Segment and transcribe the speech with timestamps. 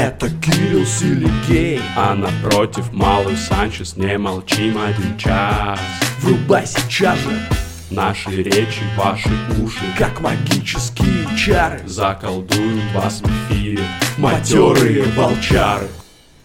[0.00, 5.78] Это Кирилл Силигей А напротив малый Санчес Не молчим один час
[6.20, 7.38] Врубай сейчас же
[7.90, 9.28] Наши речи, ваши
[9.62, 13.82] уши Как магические чары Заколдуют вас в эфире
[14.16, 15.88] Матерые волчары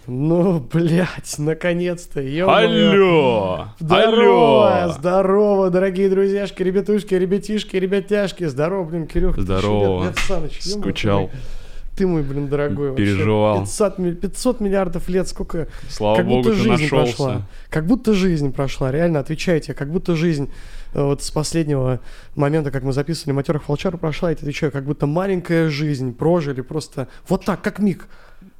[0.05, 3.67] Ну, блядь, наконец-то, ё Алло!
[3.79, 4.93] Здорово, Алло!
[4.93, 8.43] здорово, дорогие друзьяшки, ребятушки, ребятишки, ребятяшки.
[8.43, 9.37] Здорово, блин, Кирюх.
[9.37, 10.07] Здорово.
[10.07, 11.31] Лет Саныч, ё-моё, Скучал.
[11.95, 12.93] Ты мой, блин, дорогой.
[12.95, 13.59] Переживал.
[13.61, 15.67] 500, ми- 500 миллиардов лет, сколько...
[15.87, 17.15] Слава как богу, будто ты жизнь нашелся.
[17.15, 17.41] прошла.
[17.69, 19.73] Как будто жизнь прошла, реально, отвечайте.
[19.73, 20.51] Как будто жизнь
[20.93, 22.01] э, вот с последнего
[22.35, 26.59] момента, как мы записывали «Матерых волчар» прошла, я тебе отвечаю, как будто маленькая жизнь прожили
[26.61, 28.07] просто вот так, как миг.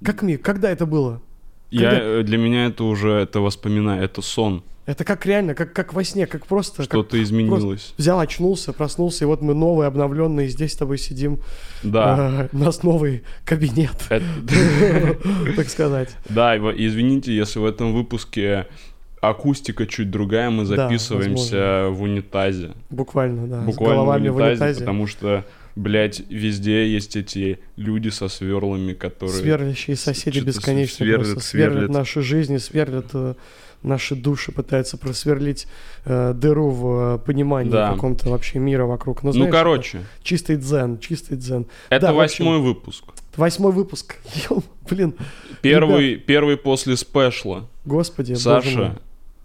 [0.03, 0.41] Как миг.
[0.41, 1.21] Когда это было?
[1.71, 4.63] Я, Когда- э, для меня это уже это воспоминание, это сон.
[4.85, 6.83] Это как реально, как, как во сне, как просто...
[6.83, 7.93] Что-то изменилось.
[7.97, 11.39] Взял, очнулся, проснулся, и вот мы новые, обновленные, здесь с тобой сидим.
[11.81, 12.47] Да.
[12.51, 15.17] Э, У нас новый кабинет, Это-
[15.55, 16.15] так сказать.
[16.29, 18.67] Да, извините, если в этом выпуске
[19.21, 22.73] акустика чуть другая, мы записываемся в унитазе.
[22.91, 23.61] Буквально, да.
[23.61, 29.35] Буквально в унитазе, потому что, блядь, везде есть эти люди со сверлами, которые...
[29.35, 31.89] Сверлящие соседи бесконечно сверлят, сверлят, сверлят.
[31.89, 33.33] наши жизни, сверлят э,
[33.85, 35.67] наши души, пытаются просверлить
[36.05, 37.93] э, дыру в э, понимании Да.
[37.93, 39.23] каком-то вообще мира вокруг.
[39.23, 41.65] Ну, Ну, знаешь, короче, это чистый дзен, чистый дзен.
[41.89, 43.03] это Да, в общем, восьмой выпуск.
[43.37, 44.15] Восьмой выпуск.
[44.89, 45.13] Блин,
[45.61, 47.65] Первый, первый после спешла.
[47.85, 48.33] господи.
[48.33, 48.97] Саша,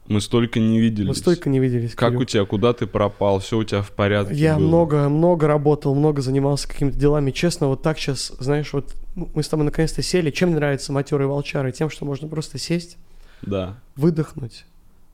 [0.07, 1.09] мы столько не виделись.
[1.09, 1.95] Мы столько не виделись.
[1.95, 2.23] Как Кирилл.
[2.23, 3.39] у тебя, куда ты пропал?
[3.39, 4.67] Все у тебя в порядке Я было?
[4.67, 7.31] много, много работал, много занимался какими-то делами.
[7.31, 10.31] Честно, вот так сейчас, знаешь, вот мы с тобой наконец-то сели.
[10.31, 11.71] Чем мне нравятся матерые волчары?
[11.73, 12.97] Тем, что можно просто сесть,
[13.43, 13.77] Да.
[13.97, 14.67] выдохнуть,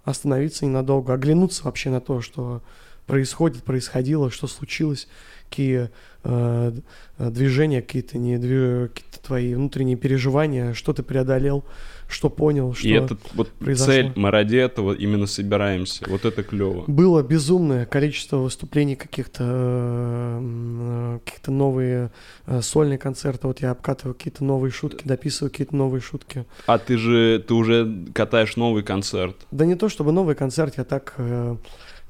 [0.04, 2.62] остановиться ненадолго, оглянуться вообще на то, что
[3.06, 5.08] происходит, происходило, что случилось,
[5.48, 5.90] какие
[6.24, 6.72] э,
[7.18, 11.64] э, движения, какие-то, не какие-то твои внутренние переживания, что ты преодолел,
[12.08, 12.86] что понял, что...
[12.86, 13.92] И это вот произошло?
[13.92, 16.04] цель, мы ради этого именно собираемся.
[16.08, 16.84] Вот это клево.
[16.86, 22.10] Было безумное количество выступлений каких-то, э, э, каких-то новые
[22.46, 23.46] э, сольные концерты.
[23.46, 26.44] Вот я обкатываю какие-то новые шутки, дописываю какие-то новые шутки.
[26.66, 29.36] А ты же, ты уже катаешь новый концерт.
[29.50, 31.16] Да не то чтобы новый концерт, я так,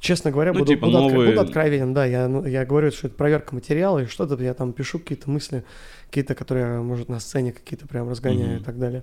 [0.01, 2.91] честно говоря, Ну, буду, типа буду, откро- новые- буду откровенен, да, я, ну, я говорю,
[2.91, 5.65] что это проверка материала, и что-то я там пишу какие-то мысли,
[6.11, 8.61] какие-то, которые может, на сцене какие-то прям разгоняю Мгм.
[8.61, 9.03] и так далее.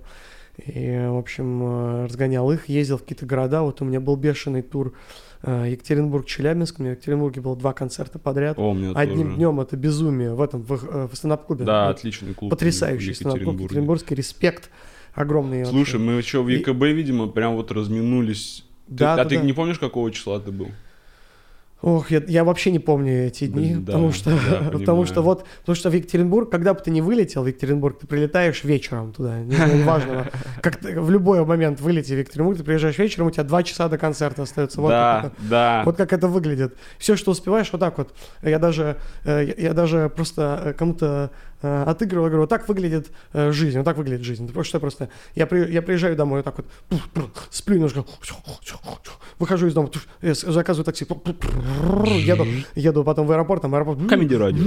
[0.58, 4.62] И, в общем, э, разгонял их, ездил в какие-то города, вот у меня был бешеный
[4.62, 4.94] тур
[5.42, 8.56] э, Екатеринбург-Челябинск, у меня в Екатеринбурге было два концерта подряд.
[8.58, 9.36] О, Одним тоже.
[9.36, 11.64] днем это безумие в этом, в, э, в стендап-клубе.
[11.64, 12.50] Да, Вот отличный клуб.
[12.50, 13.60] Потрясающий стендап-клуб.
[13.60, 14.70] Екатеринбургский, респект
[15.14, 15.64] огромный.
[15.64, 15.98] Слушай, вообще.
[15.98, 18.64] мы еще в И- ЕКБ, видимо, прям вот разминулись.
[18.86, 19.42] Ты- Да, а да, ты да.
[19.42, 20.68] не помнишь, какого числа ты был?
[21.84, 25.44] Ох, я, я вообще не помню эти дни, да, потому что, да, потому что вот,
[25.60, 29.36] потому что в Екатеринбург, когда бы ты не вылетел в Екатеринбург, ты прилетаешь вечером туда,
[29.44, 30.30] ну, неважно,
[30.62, 33.90] как ты в любой момент вылети в Екатеринбург, ты приезжаешь вечером, у тебя два часа
[33.90, 35.42] до концерта остается, вот да, как это.
[35.50, 35.82] да.
[35.84, 36.74] Вот как это выглядит.
[36.98, 38.14] Все, что успеваешь, вот так вот.
[38.40, 41.32] Я даже, э, я я даже просто э, кому-то
[41.62, 44.46] э, отыгрывал, говорю, вот так выглядит э, жизнь, вот так выглядит жизнь.
[44.46, 46.66] Потому что я просто, я, при- я приезжаю домой, вот так вот,
[47.50, 48.04] сплю немножко,
[49.38, 49.90] выхожу из дома,
[50.22, 51.36] я заказываю такси, пуф, пуф,
[52.06, 54.64] еду, еду потом в аэропорт, там аэропорт, Камеди радио.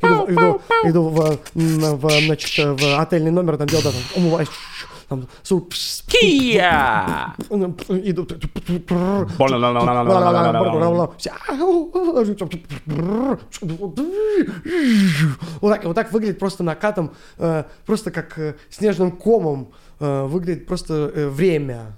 [0.00, 4.48] Иду, иду, иду в, в, значит, в отельный номер, там да, там, умываюсь,
[5.08, 5.68] там, су-
[6.06, 7.34] Кия!
[7.50, 8.26] иду,
[15.60, 20.66] вот так, вот так выглядит просто накатом, э, просто как э, снежным комом э, выглядит
[20.66, 21.96] просто э, время.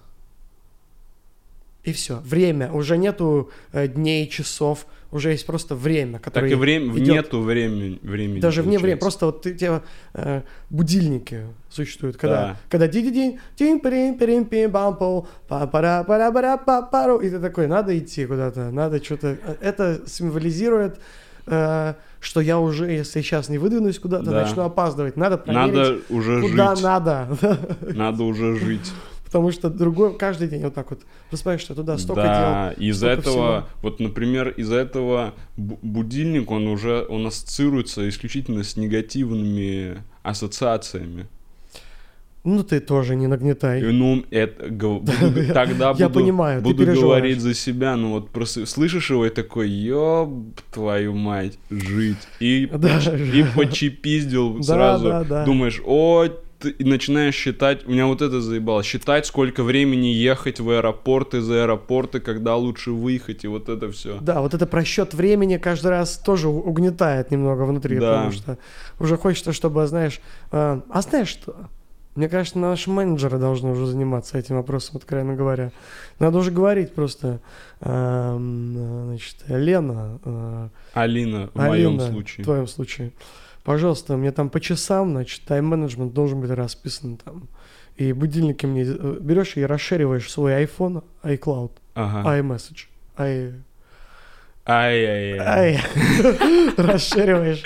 [1.82, 2.70] И все, время.
[2.72, 7.08] Уже нету э, дней, часов, уже есть просто время, Так которое и время, идет.
[7.08, 7.98] нету времени.
[8.02, 9.82] времени Даже вне времени, просто вот ты, те,
[10.14, 12.56] э, будильники существуют, когда, Да.
[12.70, 17.28] когда дин тин пирин пирин пин бам пол па пара пара пара па пару и
[17.30, 19.36] ты такой, надо идти куда-то, надо что-то.
[19.60, 20.98] Это символизирует,
[21.46, 24.42] э, что я уже, если сейчас не выдвинусь куда-то, Да.
[24.42, 25.16] начну опаздывать.
[25.16, 26.84] Надо проверить, Надо уже куда жить.
[26.84, 27.28] надо.
[27.80, 28.92] Надо уже жить.
[29.30, 32.88] Потому что другой каждый день вот так вот просыпаешься туда столько да, дел.
[32.88, 33.22] из-за этого,
[33.62, 33.68] всего.
[33.82, 41.26] вот, например, из-за этого бу- будильник, он уже, он ассоциируется исключительно с негативными ассоциациями.
[42.42, 43.82] Ну ты тоже не нагнетай.
[43.82, 49.10] Ну, это, гов- буду- тогда Я понимаю, буду говорить за себя, ну вот просто слышишь
[49.10, 50.30] его и такой, ёб
[50.72, 52.16] твою мать, жить.
[52.40, 52.98] И, Да.
[53.14, 55.44] и почепиздил Да, сразу, да, да.
[55.44, 56.28] думаешь, о,
[56.60, 61.50] ты начинаешь считать, у меня вот это заебало, считать, сколько времени ехать в аэропорт, из
[61.50, 64.18] аэропорта, когда лучше выехать, и вот это все.
[64.20, 68.12] Да, вот это просчет времени каждый раз тоже угнетает немного внутри, Да.
[68.16, 68.58] потому что
[68.98, 70.20] уже хочется, чтобы, знаешь...
[70.52, 71.56] э, а знаешь что?
[72.16, 75.70] Мне кажется, наши менеджеры должны уже заниматься этим вопросом, откровенно говоря.
[76.18, 77.40] Надо уже говорить просто,
[77.80, 82.42] эм, значит, Лена, э, Алина, в Алина, моем случае.
[82.42, 83.12] в твоем случае,
[83.64, 87.48] пожалуйста, мне там по часам, значит, тайм-менеджмент должен быть расписан там.
[87.96, 92.38] И будильники мне э, берешь и расшириваешь свой iPhone, iCloud, Ага.
[92.38, 92.86] iMessage,
[93.18, 93.52] i...
[94.66, 95.38] Ай-яй-яй.
[95.40, 95.80] Ай,
[96.76, 97.62] расшириваешь,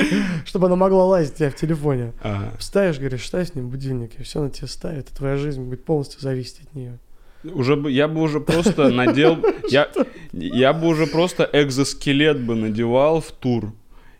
[0.46, 2.12] чтобы она могла лазить тебя в телефоне.
[2.22, 2.52] Ага.
[2.58, 5.84] Ставишь, говоришь, ставь с ним будильник, и все на тебя ставит, и твоя жизнь будет
[5.84, 6.98] полностью зависеть от нее.
[7.44, 9.38] Уже бы, я бы уже просто надел,
[9.68, 9.88] я,
[10.32, 13.72] я бы уже экзоскелет экзоскелет бы надевал в тур,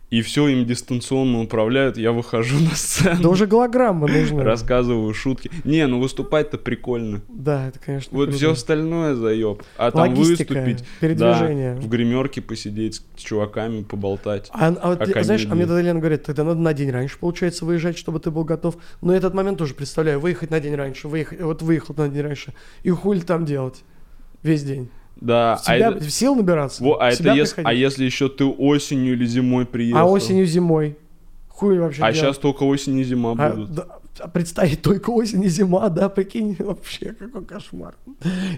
[0.09, 4.43] и все им дистанционно управляют, я выхожу на сцену, Да уже голограммы нужны.
[4.43, 5.49] рассказываю шутки.
[5.63, 7.21] Не, ну выступать-то прикольно.
[7.27, 8.37] Да, это, конечно, Вот круто.
[8.37, 9.63] все остальное заеб.
[9.77, 11.75] А там Логистика, выступить, передвижение.
[11.75, 14.49] да, в гримерке посидеть с чуваками, поболтать.
[14.53, 17.65] А, а вот, знаешь, а мне тогда Лена говорит, тогда надо на день раньше, получается,
[17.65, 18.77] выезжать, чтобы ты был готов.
[19.01, 22.53] Но этот момент тоже представляю, выехать на день раньше, выехать, вот выехал на день раньше,
[22.83, 23.83] и хуй там делать
[24.43, 24.89] весь день.
[25.21, 29.13] Да, себя, а, сил набираться, во, а, в это ес- а если еще ты осенью
[29.13, 29.99] или зимой приехал?
[30.01, 30.97] А осенью, зимой.
[31.47, 32.17] Хуй вообще А делать.
[32.17, 33.73] сейчас только осень и зима А, будут.
[33.73, 33.99] да, а
[34.33, 37.95] представить только осень и зима, да, прикинь, вообще какой кошмар.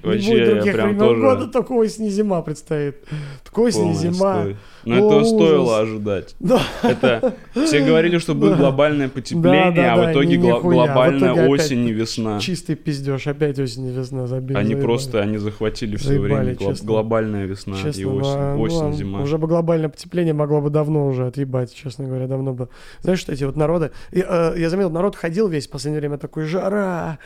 [0.04, 2.98] Вообще, Не будет я других времен тоже года, только осень и зима предстоит.
[3.44, 4.33] Только осень и Полный зима.
[4.36, 4.57] отстой.
[4.86, 5.30] Но О, этого ужас.
[5.30, 6.36] стоило ожидать.
[6.39, 6.62] Да.
[6.83, 8.57] Это все говорили, что будет Да.
[8.57, 10.59] глобальное потепление, Да, да, а в итоге гла- нихуя.
[10.59, 12.39] В глобальная итоге осень и весна.
[12.39, 14.57] Чистый пиздеж, опять осень и весна забили.
[14.57, 14.83] Они заебали.
[14.86, 16.56] просто, они захватили все Заебали, время.
[16.56, 16.88] Честно.
[16.88, 18.30] Глобальная весна Честно, и ну, осень.
[18.36, 19.21] а, ну, осень, а зима.
[19.21, 22.69] Уже бы глобальное потепление могло бы давно уже отъебать, честно говоря, давно бы.
[23.01, 23.92] Знаешь, что эти вот народы...
[24.12, 27.19] и, э, я заметил, народ ходил весь в последнее время такой, жара,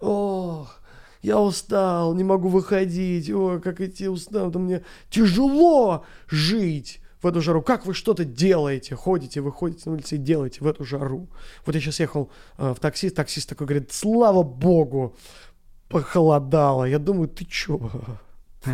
[0.00, 0.80] ох,
[1.22, 7.40] я устал, не могу выходить, ой, как идти устал, да мне тяжело жить в эту
[7.40, 7.62] жару.
[7.62, 8.96] Как вы что-то делаете?
[8.96, 11.28] Ходите, выходите на улицу и делаете в эту жару.
[11.64, 15.16] Вот я сейчас ехал э, в такси, таксист такой говорит, слава богу,
[15.88, 16.84] похолодало.
[16.84, 17.90] Я думаю, ты чё?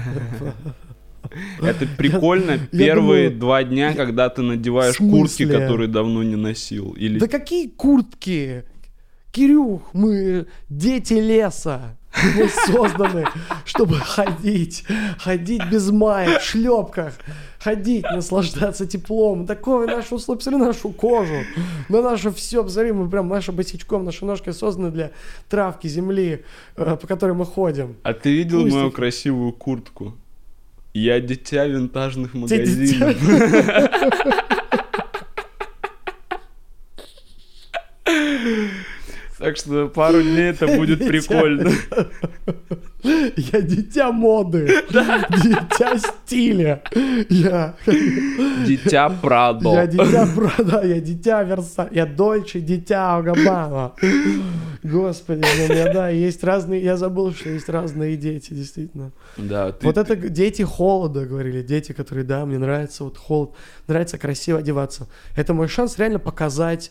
[1.60, 6.92] Это прикольно я первые думаю, два дня, когда ты надеваешь куртки, которые давно не носил.
[6.92, 8.64] Или Да какие куртки?
[9.32, 11.96] Кирюх, мы дети леса.
[12.36, 13.26] Мы созданы,
[13.64, 14.84] чтобы ходить,
[15.18, 17.14] ходить без маек, в шлепках,
[17.60, 19.46] ходить, наслаждаться теплом.
[19.46, 21.44] Такое наше условие, посмотри на нашу кожу,
[21.88, 25.10] на наше все, посмотри, мы прям нашим босичком, наши ножки созданы для
[25.48, 26.44] травки земли,
[26.76, 27.96] э, по которой мы ходим.
[28.02, 30.16] А ты видел Пусть мою их- красивую куртку?
[30.94, 33.16] Я дитя винтажных магазинов.
[39.48, 41.70] Так что пару дней это будет прикольно.
[43.02, 46.82] Я дитя моды, дитя стиля.
[47.30, 47.74] Я,
[48.66, 49.86] Дитя я Прадо.
[49.86, 53.92] дитя Прада, я дитя Верса, я Дольче, дитя Габбана.
[54.82, 59.12] Господи, ну, у меня, да, есть разные, я забыл, что есть разные дети, действительно.
[59.38, 63.52] Да, ты- Вот это дети холода, говорили, дети, которые, да, мне нравится вот холод,
[63.86, 65.08] нравится красиво одеваться.
[65.36, 66.90] Это мой шанс реально показать,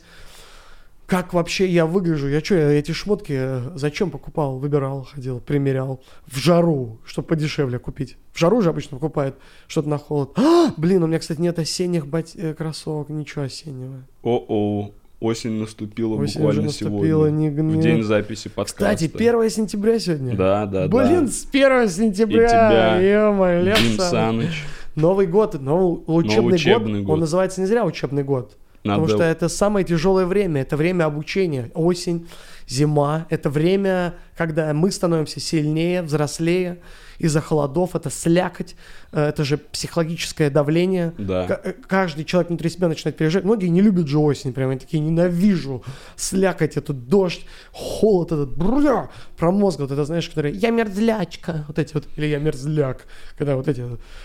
[1.07, 2.27] как вообще я выгляжу.
[2.27, 4.59] Я что, я эти шмотки э, зачем покупал?
[4.59, 6.01] Выбирал, ходил, примерял.
[6.27, 8.17] В жару, чтобы подешевле купить.
[8.33, 9.35] В жару же обычно покупают
[9.67, 10.31] что-то на холод.
[10.37, 14.03] А, блин, у меня, кстати, нет осенних бот- э, кроссовок, ничего осеннего.
[14.21, 17.49] О-о, осень наступила Осень буквально наступила, сегодня.
[17.49, 18.95] не- В день записи подкаста.
[18.95, 20.35] Кстати, 1 сентября сегодня.
[20.35, 21.31] Да, да, Блин, да.
[21.31, 23.97] с 1 сентября, тебя, ё-моё, Дим.
[23.97, 24.63] Саныч.
[24.95, 27.13] Новый год, новый учебный, учебный год, год.
[27.13, 28.57] он называется не зря учебный год.
[28.87, 29.01] Надо...
[29.01, 31.69] Потому что это самое тяжелое время, это время обучения.
[31.73, 32.27] Осень,
[32.67, 36.79] зима, это время, когда мы становимся сильнее, взрослее
[37.17, 38.75] из-за холодов, это слякоть,
[39.11, 41.13] э, это же психологическое давление.
[41.17, 41.47] Да.
[41.47, 43.43] К- э, Каждый человек внутри себя начинает переживать.
[43.45, 45.83] Многие не любят же осень, прям они такие, ненавижу
[46.15, 51.93] слякоть, этот дождь, холод этот, бля, промозгло, вот это знаешь, которые, я мерзлячка, вот эти
[51.93, 53.07] вот, или я мерзляк,
[53.37, 53.83] когда вот эти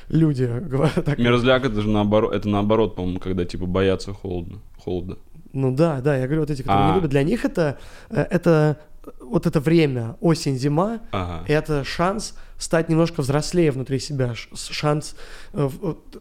[0.09, 1.19] люди говорят так.
[1.19, 5.17] Мерзляк это же наоборот, это наоборот, по-моему, когда типа боятся холодно, холода.
[5.53, 6.95] Ну да, да, я говорю, вот эти, которые не А.
[6.97, 7.79] любят, для них это,
[8.11, 8.79] э, это
[9.21, 11.45] вот это время, осень, зима, Ага.
[11.49, 15.17] это шанс стать немножко взрослее внутри себя, шанс,
[15.53, 15.69] э,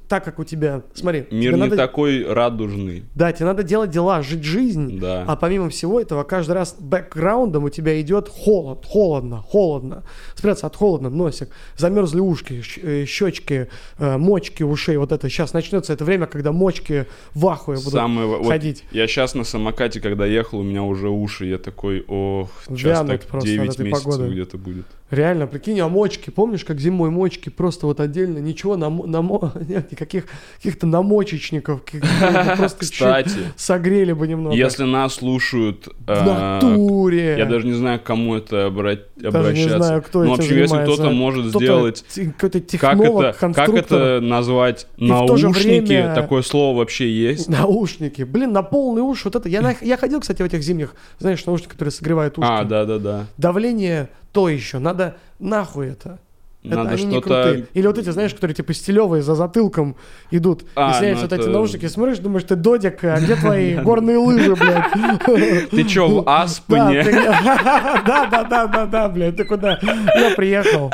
[0.07, 3.03] так как у тебя, смотри, Мир не надо, такой радужный.
[3.15, 5.23] да, тебе надо делать дела, жить жизнь, Да.
[5.27, 10.03] а помимо всего этого, каждый раз бэкграундом у тебя идет холод, холодно, холодно.
[10.35, 13.69] Спрятаться от холодно, носик, замерзли ушки, э, щечки,
[13.99, 15.29] э, мочки ушей, вот это.
[15.29, 18.83] Сейчас начнется это время, когда мочки в ахуе будут Самое, вот ходить.
[18.91, 23.07] я сейчас на самокате, когда ехал, у меня уже уши, я такой, ох, сейчас Вянут
[23.21, 24.31] так просто от 9 этой месяцев погоды.
[24.31, 24.85] где-то будет.
[25.11, 29.91] Реально, прикинь, а мочки, помнишь, как зимой мочки просто вот отдельно, ничего, намо, намо- нет,
[29.91, 30.25] никаких
[30.57, 34.55] каких-то намочечников, каких-то просто Кстати, согрели бы немного.
[34.55, 35.87] если нас слушают...
[35.87, 37.35] в э, натуре.
[37.37, 39.51] Я даже не знаю, к кому это обращаться.
[39.53, 42.03] не знаю, кто ну, в этим общем, если кто-то может сделать...
[42.15, 44.87] какой-то Как технолог, это, как это назвать?
[44.97, 46.11] Наушники?
[46.15, 47.49] Такое слово вообще есть?
[47.49, 48.23] Наушники.
[48.23, 49.25] Блин, на полный уш.
[49.25, 49.49] Вот это.
[49.49, 52.49] Я, я ходил, кстати, в этих зимних, знаешь, наушники, которые согревают ушки.
[52.49, 53.27] А, да-да-да.
[53.37, 54.79] Давление то еще.
[54.79, 56.19] Надо нахуй это.
[56.63, 57.65] Это Надо они не крутые.
[57.73, 59.95] Или вот эти, знаешь, которые типа стилевые за затылком
[60.29, 60.63] идут.
[60.75, 63.75] А, и сняются ну вот эти это- наушники, смотришь, думаешь, ты додик, а где твои
[63.81, 65.69] горные лыжи, блядь?
[65.71, 67.03] Ты чё, в Аспене?
[68.05, 69.79] да, да, да, да, да, блядь, ты куда?
[69.81, 70.91] Я приехал.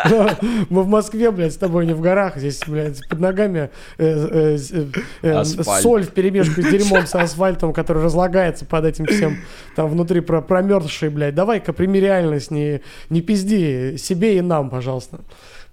[0.69, 2.37] Мы в Москве, блядь, с тобой не в горах.
[2.37, 4.83] Здесь, блядь, под ногами э, э,
[5.21, 9.37] э, соль в перемешку с дерьмом, с асфальтом, который разлагается под этим всем.
[9.75, 11.35] Там внутри про промерзший, блядь.
[11.35, 15.19] Давай-ка прими реальность, не пизди себе и нам, пожалуйста.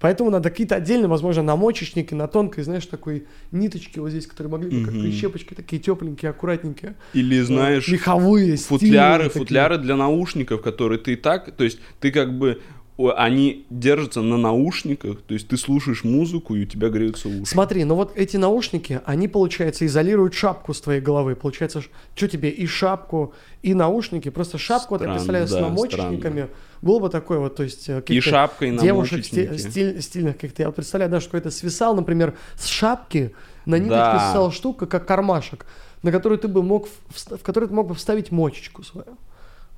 [0.05, 4.69] Поэтому надо какие-то отдельные, возможно, намочечники на тонкой, знаешь, такой ниточки вот здесь, которые могли
[4.69, 6.93] бы как прищепочки, такие тепленькие, аккуратненькие.
[7.13, 12.37] Или, знаешь, Меховые, футляры, футляры для наушников, которые ты и так, то есть ты как
[12.37, 12.61] бы,
[12.97, 17.45] они держатся на наушниках, то есть ты слушаешь музыку, и у тебя греются уши.
[17.45, 21.35] Смотри, ну вот эти наушники, они, получается, изолируют шапку с твоей головы.
[21.35, 21.81] Получается,
[22.15, 24.29] что тебе и шапку, и наушники.
[24.29, 26.47] Просто шапку, вот я Странно, представляю, с да, намочечниками.
[26.81, 27.89] Было бы такое вот, то есть...
[27.89, 29.69] э, И шапка, и Девушек сти- намочечники.
[29.71, 30.63] стиль- стильных каких-то.
[30.63, 33.33] Я представляю, да, что какой-то свисал, например, с шапки,
[33.65, 34.19] на ниточке Да.
[34.29, 35.65] свисала штука, как кармашек,
[36.03, 39.17] на которую ты бы мог, вста- в который ты мог бы вставить мочечку свою.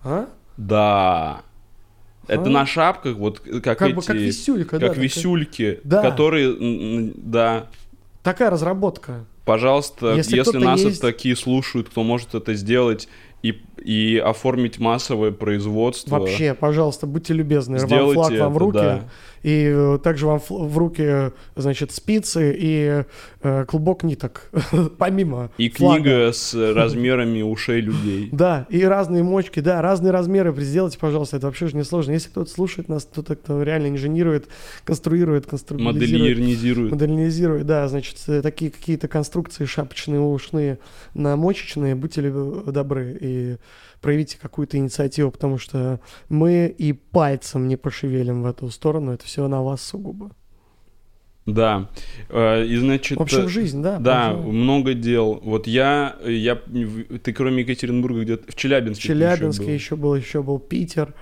[0.03, 0.27] А?
[0.57, 1.41] Да.
[2.27, 2.49] Это А?
[2.49, 3.93] на шапках, вот как, Как эти...
[3.95, 4.87] бы как висюлька, да.
[4.87, 5.03] как такая.
[5.03, 6.01] висюльки, Да.
[6.01, 7.67] которые, да,
[8.23, 9.25] Такая разработка.
[9.45, 13.07] пожалуйста, Если если, нас есть- такие слушают, кто может это сделать
[13.43, 16.19] и, и оформить массовое производство.
[16.19, 17.79] Вообще, пожалуйста, будьте любезны.
[17.79, 18.77] Сделайте флаг вам в руки.
[18.77, 19.03] да.
[19.47, 23.05] И э, также вам в руки, значит, спицы и
[23.43, 24.51] э, клубок ниток.
[24.97, 26.01] Помимо И флага.
[26.01, 28.27] книга с размерами ушей людей.
[28.37, 32.11] Да, и разные мочки, да, разные размеры сделайте, пожалуйста, это вообще же не сложно.
[32.11, 34.49] Если кто-то слушает нас, кто-то, кто реально инженирует,
[34.83, 36.91] конструирует, конструирует, Модернизирует.
[36.91, 40.77] модернизирует, да, значит, э, такие какие-то конструкции шапочные, ушные,
[41.13, 43.55] намочечные, будьте люб- добры и
[44.01, 45.99] проявите какую-то инициативу, потому что
[46.29, 50.31] мы и пальцем не пошевелим в эту сторону, это все на вас сугубо.
[51.45, 51.89] Да.
[52.29, 53.17] Э, И значит...
[53.17, 53.99] В общем, э, жизнь, да.
[53.99, 54.51] Да, пожалуй.
[54.51, 55.39] много дел.
[55.43, 59.01] Вот я, я, в- ты кроме Екатеринбурга где-то в В Челябинске.
[59.01, 61.13] ты Челябинске еще был, еще был Питер,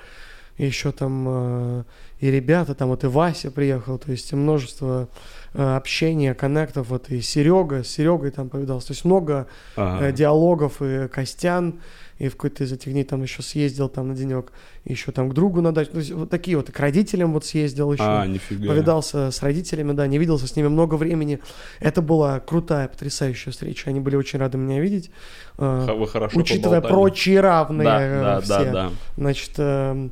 [0.57, 1.83] еще там э,
[2.21, 5.09] и ребята, там вот и Вася приехал, то есть множество
[5.53, 10.11] общения, коннектов, вот и Серега, с Серегой там повидался, то есть много Ага.
[10.11, 11.79] диалогов, и Костян,
[12.17, 14.51] и в какой-то из этих дней там еще съездил там на денек,
[14.85, 17.91] еще там к другу на дачу, есть вот такие вот, и к родителям вот съездил
[17.91, 18.03] еще.
[18.05, 18.67] А, нифига.
[18.69, 21.39] Повидался с родителями, да, не виделся с ними много времени.
[21.79, 23.89] Это была крутая, потрясающая встреча.
[23.89, 25.11] Они были очень рады меня видеть.
[25.57, 26.93] Э, Вы хорошо Учитывая поболтали.
[26.93, 28.65] прочие равные Да, э, да, все.
[28.65, 28.91] да, да.
[29.17, 30.11] Значит, эм,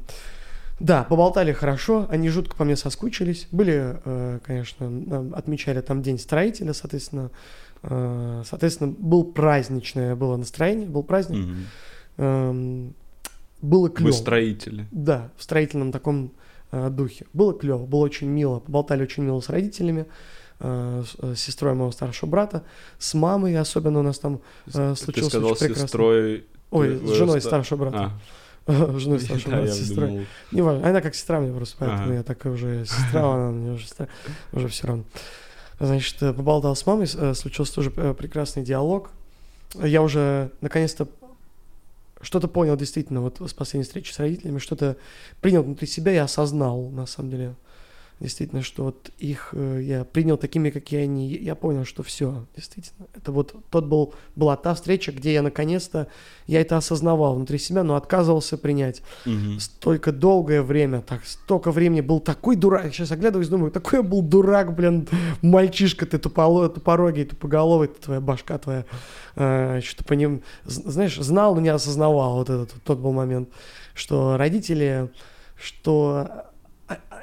[0.84, 3.48] да, поболтали хорошо, они жутко по мне соскучились.
[3.52, 7.32] Были, э, конечно, отмечали там День строителя, соответственно.
[7.84, 11.48] э, Соответственно, был праздничное было настроение, был праздник.
[12.18, 12.94] Эм,
[13.62, 14.12] Было Вы клево.
[14.12, 14.86] строители.
[14.92, 16.32] Да, в строительном таком
[16.74, 17.26] э, духе.
[17.32, 18.60] Было клево, было очень мило.
[18.60, 20.06] Поболтали очень мило с родителями,
[20.60, 22.64] с, сестрой моего старшего брата,
[23.00, 24.42] с мамой особенно у нас там
[24.74, 25.88] э, Ты случился сказал очень прекрасно.
[25.88, 26.46] сестрой...
[26.72, 27.98] Ой, ты- с вы женой ста- старшего брата.
[27.98, 28.12] А,
[28.68, 30.08] Женой старшего брата, сестрой.
[30.08, 30.26] думал.
[30.52, 34.08] Неважно, она как сестра мне просто, поэтому я так уже сестра, она мне уже сестра,
[34.52, 35.04] уже все равно.
[35.80, 39.10] Значит, э, поболтал с мамой, э, случился тоже э, прекрасный диалог.
[39.76, 41.08] Я уже наконец-то
[42.22, 44.96] что-то понял действительно вот с последней встречи с родителями, что-то
[45.42, 47.56] принял внутри себя и осознал, на самом деле,
[48.24, 53.06] действительно, что вот их э, я принял такими, какие они, я понял, что все, действительно,
[53.14, 56.08] это вот тот был, была та встреча, где я наконец-то,
[56.48, 59.60] я это осознавал внутри себя, но отказывался принять Мгм.
[59.60, 62.94] столько долгое время, так столько времени был такой дурак.
[62.94, 65.06] Сейчас оглядываюсь, думаю, такой я был дурак, блин,
[65.42, 68.86] мальчишка ты туполо, тупорогий, тупоголовый, ты твоя башка твоя.
[69.36, 73.50] Э, что по ним, знаешь, знал, но не осознавал вот этот тот был момент,
[73.94, 75.12] что родители,
[75.58, 76.53] что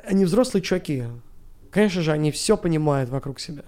[0.05, 1.05] они взрослые чуваки.
[1.71, 3.65] Конечно же, они все понимают вокруг себя.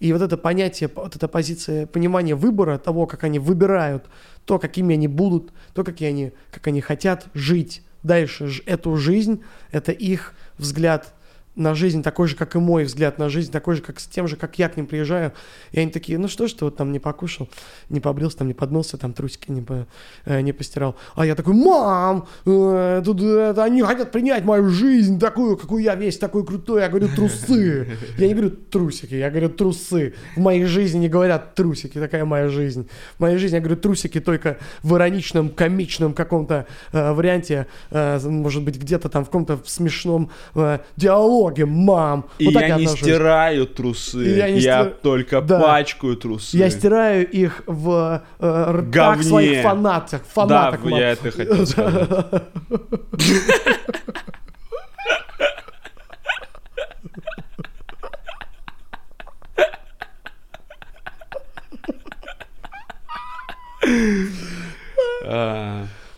[0.00, 4.06] И вот это понятие, вот эта позиция понимания выбора, того, как они выбирают
[4.44, 9.42] то, какими они будут, то, какие они, как они хотят жить дальше эту жизнь,
[9.72, 11.14] это их взгляд
[11.58, 14.28] на жизнь такой же, как и мой взгляд на жизнь, такой же, как с тем
[14.28, 15.32] же, как я к ним приезжаю.
[15.72, 17.48] И они такие, ну что ж ты вот там не покушал,
[17.88, 19.86] не побрился, там не подмылся, там трусики не, по,
[20.24, 20.96] э, не постирал.
[21.16, 25.96] А я такой, мам, э, тут э, они хотят принять мою жизнь такую, какую я
[25.96, 26.82] весь такой крутой.
[26.82, 27.88] Я говорю, трусы.
[28.16, 30.14] Я не говорю трусики, я говорю трусы.
[30.36, 32.88] В моей жизни не говорят трусики, такая моя жизнь.
[33.16, 38.62] В моей жизни я говорю трусики только в ироничном, комичном каком-то э, варианте, э, может
[38.62, 42.26] быть, где-то там в каком-то смешном э, диалоге диалоге, мам.
[42.38, 43.00] И вот я не отношусь.
[43.00, 44.94] стираю трусы, я, не я стир...
[45.02, 45.60] только да.
[45.60, 46.56] пачкаю трусы.
[46.56, 50.22] Я стираю их в э, ртах своих фанатов.
[50.32, 50.80] фанаток.
[50.88, 51.00] Да, мам.
[51.00, 52.08] я это хотел сказать.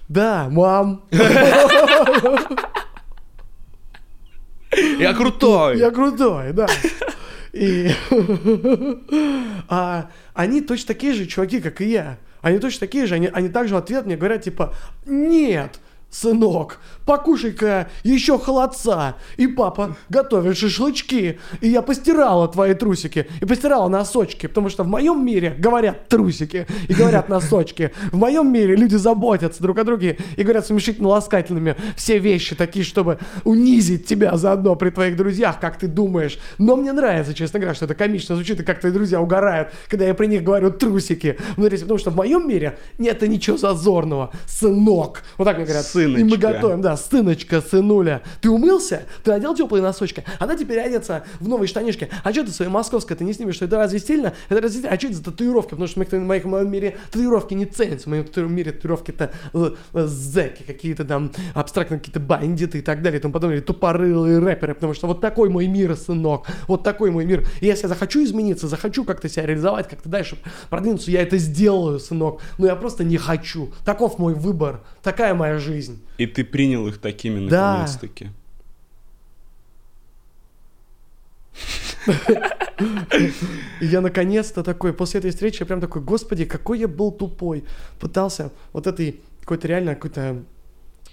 [0.08, 1.02] Да, мам.
[5.00, 5.78] Я крутой!
[5.78, 6.66] Я крутой, да.
[7.52, 7.90] И
[9.68, 12.18] а, они точно такие же чуваки, как и я.
[12.42, 15.80] Они точно такие же, они, они также в ответ мне говорят, типа, нет,
[16.10, 19.16] сынок, покушай-ка еще холодца.
[19.36, 21.38] И папа готовит шашлычки.
[21.60, 23.26] И я постирала твои трусики.
[23.40, 24.46] И постирала носочки.
[24.46, 26.66] Потому что в моем мире говорят трусики.
[26.88, 27.92] И говорят носочки.
[28.12, 30.18] В моем мире люди заботятся друг о друге.
[30.36, 35.78] И говорят смешительно ласкательными все вещи такие, чтобы унизить тебя заодно при твоих друзьях, как
[35.78, 36.38] ты думаешь.
[36.58, 40.04] Но мне нравится, честно говоря, что это комично звучит, и как твои друзья угорают, когда
[40.04, 41.38] я при них говорю трусики.
[41.56, 44.30] Потому что в моем мире нет ничего зазорного.
[44.46, 45.22] Сынок.
[45.38, 46.20] Вот так мне говорят сыночка.
[46.20, 48.22] И мы готовим, да, сыночка, сынуля.
[48.40, 49.02] Ты умылся?
[49.24, 50.24] Ты надел теплые носочки?
[50.38, 52.08] Она теперь одеться в новые штанишки.
[52.22, 53.56] А что ты своей московской ты не снимешь?
[53.56, 54.34] Что это разве стильно?
[54.48, 54.88] Это разве?
[54.88, 55.70] А что это за татуировки?
[55.70, 58.04] Потому что в моих, в моем мире татуировки не ценятся.
[58.04, 63.18] В моем мире татуировки-то э, э, зэки, какие-то там абстрактные какие-то бандиты и так далее.
[63.18, 63.58] И тому подобное.
[63.58, 64.74] Или тупорылые рэперы.
[64.74, 66.46] Потому что вот такой мой мир, сынок.
[66.68, 67.46] Вот такой мой мир.
[67.60, 70.36] И если я захочу измениться, захочу как-то себя реализовать, как-то дальше
[70.68, 72.40] продвинуться, я это сделаю, сынок.
[72.58, 73.72] Но я просто не хочу.
[73.84, 74.80] Таков мой выбор.
[75.02, 75.89] Такая моя жизнь.
[76.18, 78.30] И ты принял их такими наконец-таки.
[83.80, 87.64] И я наконец-то такой, после этой встречи, я прям такой, господи, какой я был тупой.
[87.98, 90.42] Пытался вот этой какой-то реально какой-то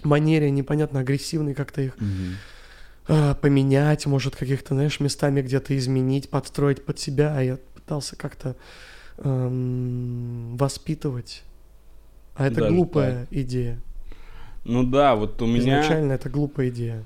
[0.03, 1.93] манере непонятно агрессивной как-то их
[3.07, 7.35] э, поменять, может, каких-то, знаешь, местами где-то изменить, подстроить под себя.
[7.35, 8.55] А я пытался как-то
[9.17, 11.43] эм, воспитывать.
[12.35, 13.27] А это Даже глупая так.
[13.31, 13.79] идея.
[14.67, 15.81] Ну да, вот у меня...
[15.81, 17.03] Изначально это глупая идея.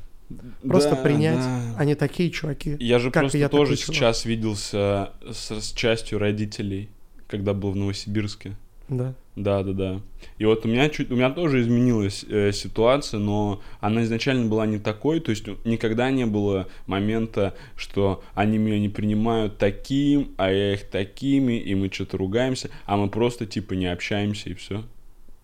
[0.64, 1.76] Просто да, принять, да.
[1.78, 2.76] они такие чуваки.
[2.80, 4.26] Я же как просто я тоже сейчас чувак.
[4.26, 6.90] виделся с, с частью родителей,
[7.28, 8.56] когда был в Новосибирске.
[8.90, 9.14] Да.
[9.36, 10.02] Да, да, да.
[10.38, 14.66] И вот у меня чуть, у меня тоже изменилась э, ситуация, но она изначально была
[14.66, 20.52] не такой, то есть никогда не было момента, что они меня не принимают таким, а
[20.52, 24.84] я их такими, и мы что-то ругаемся, а мы просто типа не общаемся и все.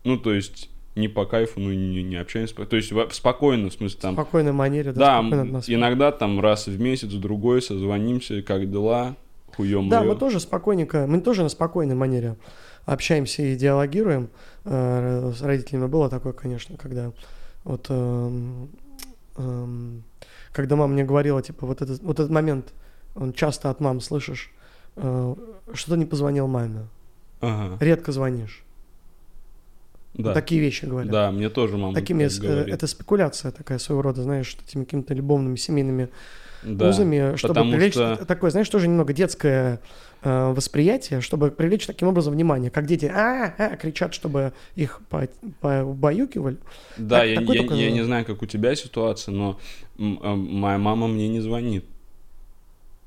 [0.03, 2.55] Ну, то есть не по кайфу, ну не, не общаемся.
[2.65, 4.13] То есть в, спокойно, в смысле там...
[4.13, 5.21] В спокойной манере, да?
[5.21, 9.15] Да, иногда там раз в месяц, другой созвонимся, как дела,
[9.55, 12.35] хуем Да, мы тоже спокойненько, мы тоже на спокойной манере
[12.85, 14.29] общаемся и диалогируем.
[14.65, 17.11] Э, с родителями было такое, конечно, когда
[17.63, 17.85] вот...
[17.89, 18.69] Эм,
[19.35, 20.03] эм,
[20.53, 22.73] когда мама мне говорила, типа, вот этот, вот этот момент,
[23.15, 24.51] он часто от мам слышишь,
[24.95, 25.35] э,
[25.73, 26.87] что ты не позвонил маме.
[27.41, 27.77] Ага.
[27.79, 28.63] Редко звонишь.
[30.13, 30.33] Да.
[30.33, 31.11] Такие вещи говорят.
[31.11, 32.73] Да, мне тоже мама Такими, говорит.
[32.73, 36.09] Это спекуляция такая своего рода, знаешь, этими какими-то любовными семейными
[36.63, 38.25] да, узами, чтобы привлечь что...
[38.25, 39.79] такое, знаешь, тоже немного детское
[40.23, 45.01] э, восприятие, чтобы привлечь таким образом внимание, как дети а, -а, -а кричат, чтобы их
[45.09, 45.27] по,
[45.61, 46.57] побаюкивали.
[46.97, 47.75] Да, так, я, я, только...
[47.75, 49.59] я не знаю, как у тебя ситуация, но
[49.97, 51.85] э, моя мама мне не звонит.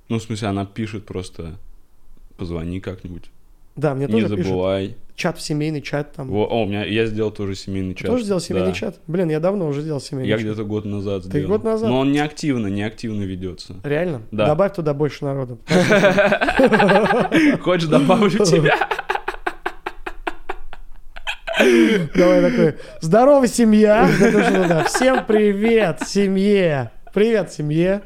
[0.08, 1.58] Ну, в смысле, она пишет просто,
[2.36, 3.30] позвони как-нибудь.
[3.76, 4.86] Да, мне не тоже забывай.
[4.88, 4.98] Пишут.
[5.16, 6.28] Чат в семейный чат там.
[6.28, 8.06] Во, о, у меня я сделал тоже семейный чат.
[8.06, 8.74] Тоже сделал семейный да.
[8.74, 8.96] чат?
[9.06, 10.46] Блин, я давно уже сделал семейный я чат.
[10.46, 11.90] Я где-то год назад Ты год назад?
[11.90, 13.76] Но он не активно, не активно ведется.
[13.84, 14.22] Реально?
[14.30, 14.46] Да.
[14.46, 15.58] Добавь туда больше народа.
[17.60, 18.76] Хочешь, добавлю тебя?
[22.14, 24.08] Давай такой, здорово, семья.
[24.86, 26.92] Всем привет, семье.
[27.12, 28.02] Привет, семье.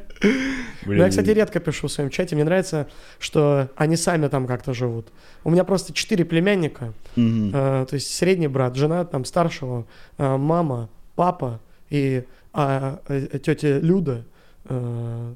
[0.85, 1.01] Блин.
[1.01, 2.35] я, кстати, редко пишу в своем чате.
[2.35, 2.87] Мне нравится,
[3.19, 5.07] что они сами там как-то живут.
[5.43, 6.93] У меня просто четыре племянника.
[7.15, 7.51] Mm-hmm.
[7.53, 9.85] Э, то есть средний брат, жена там старшего,
[10.17, 14.25] э, мама, папа и а, э, тетя Люда.
[14.65, 15.33] э,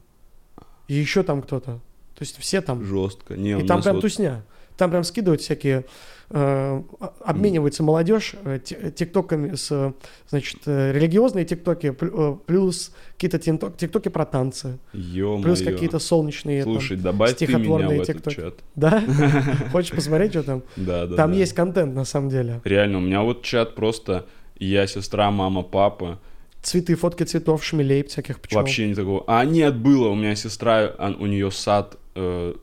[0.87, 1.79] и еще там кто-то.
[2.15, 2.83] То есть все там.
[2.83, 3.35] Жестко.
[3.35, 4.43] Не, И там прям вот- тусня.
[4.75, 5.85] Там прям скидывают всякие,
[6.31, 9.93] обменивается молодежь э, ти- тиктоками с, э,
[10.29, 15.41] значит, э, религиозные тиктоки, плю- э, плюс какие-то тиктоки про танцы, Ё-моё.
[15.43, 18.35] плюс какие-то солнечные там, Слушай, добавь ты меня стихотворные этот тиктоки.
[18.35, 18.55] чат.
[18.75, 19.03] Да?
[19.71, 20.63] Хочешь посмотреть, что там?
[20.75, 21.37] Да, да, Там да.
[21.37, 22.61] есть контент, на самом деле.
[22.63, 24.25] Реально, у меня вот чат просто
[24.59, 26.19] я, сестра, мама, папа.
[26.61, 28.59] Цветы, фотки цветов, шмелей, всяких пчел.
[28.59, 29.23] Вообще не такого.
[29.27, 30.09] А нет, было.
[30.09, 32.53] У меня сестра, а, у нее сад э,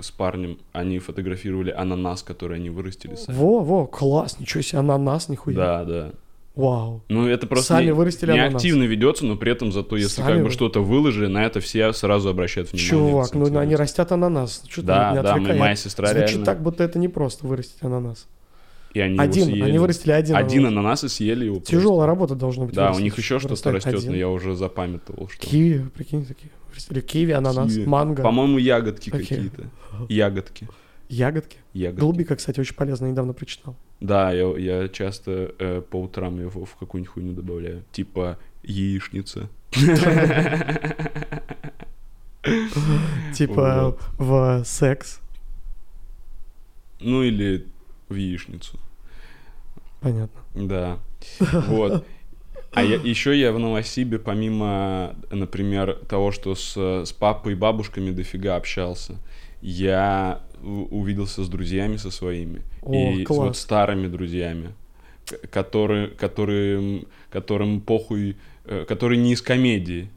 [0.00, 0.58] с парнем.
[0.72, 3.36] Они фотографировали ананас, который они вырастили сами.
[3.36, 5.56] Во, во, класс, ничего себе, ананас, нихуя.
[5.56, 6.10] Да, да.
[6.54, 7.02] Вау.
[7.08, 8.54] Ну, это просто Сами не, вырастили не ананас.
[8.62, 11.58] активно ведется, но при этом зато, если Сами как бы вы- что-то выложили, на это
[11.58, 12.90] все сразу обращают внимание.
[12.90, 14.62] Чувак, ну они растят ананас.
[14.68, 15.58] Что Да, ты не да, отвлекай.
[15.58, 16.44] моя сестра Звучит реально.
[16.44, 18.28] так, будто это не просто вырастить ананас.
[18.94, 19.62] И они его один, съели.
[19.62, 21.02] они вырастили один, Один ананас.
[21.04, 21.56] и съели его.
[21.56, 21.72] просто.
[21.76, 22.74] Тяжелая работа должна быть.
[22.74, 24.10] Да, у них еще что-то растет, один.
[24.12, 25.46] но я уже запамятовал, что.
[25.46, 26.50] Киви, прикинь, такие.
[26.68, 27.86] Вырастили киви, ананас, Киви.
[27.86, 29.20] манго, По-моему, ягодки Окей.
[29.26, 29.64] какие-то.
[30.08, 30.68] Ягодки.
[31.08, 31.56] ягодки.
[31.72, 32.00] Ягодки.
[32.00, 33.76] Голубика, кстати, очень полезно, недавно прочитал.
[34.00, 37.82] Да, я, я часто э, по утрам его в какую-нибудь хуйню добавляю.
[37.92, 39.48] Типа яичница.
[43.34, 45.20] Типа в секс.
[47.00, 47.66] Ну или
[48.08, 48.78] в яичницу.
[50.04, 50.40] Понятно.
[50.54, 50.98] Да.
[51.68, 52.04] Вот.
[52.72, 58.10] А я, еще я в Новосибе, помимо, например, того, что с, с папой и бабушками
[58.10, 59.16] дофига общался,
[59.62, 62.62] я увиделся с друзьями со своими.
[62.82, 63.38] О, и с класс.
[63.38, 64.74] вот старыми друзьями,
[65.50, 70.10] которые, которые, которым похуй, э, которые не из комедии.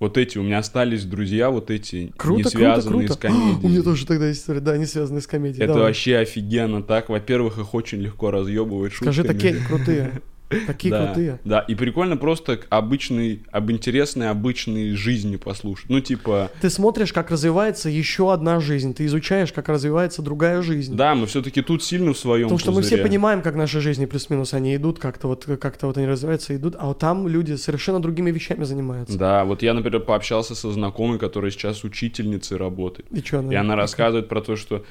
[0.00, 3.12] Вот эти, у меня остались друзья, вот эти, Круто, не круто, связанные круто.
[3.12, 3.58] с комедией.
[3.62, 5.62] У меня тоже тогда есть история, да, не связанные с комедией.
[5.62, 5.88] Это Давай.
[5.88, 7.10] вообще офигенно так.
[7.10, 9.36] Во-первых, их очень легко разъебывать Скажи, шутками.
[9.36, 10.22] такие они крутые.
[10.66, 11.38] Такие да, крутые.
[11.44, 15.88] Да, и прикольно просто к обычной, об интересной обычной жизни послушать.
[15.88, 20.96] Ну, типа, Ты смотришь, как развивается еще одна жизнь, ты изучаешь, как развивается другая жизнь.
[20.96, 23.02] да, мы все-таки тут сильно в своем Потому что мы все пузыре.
[23.04, 26.86] понимаем, как наши жизни плюс-минус, они идут как-то вот, как-то вот они развиваются, идут, а
[26.86, 29.16] вот там люди совершенно другими вещами занимаются.
[29.16, 33.06] Да, вот я, например, пообщался со знакомой, которая сейчас учительницей работает.
[33.12, 33.52] И что она?
[33.52, 34.84] И она рассказывает про то, что,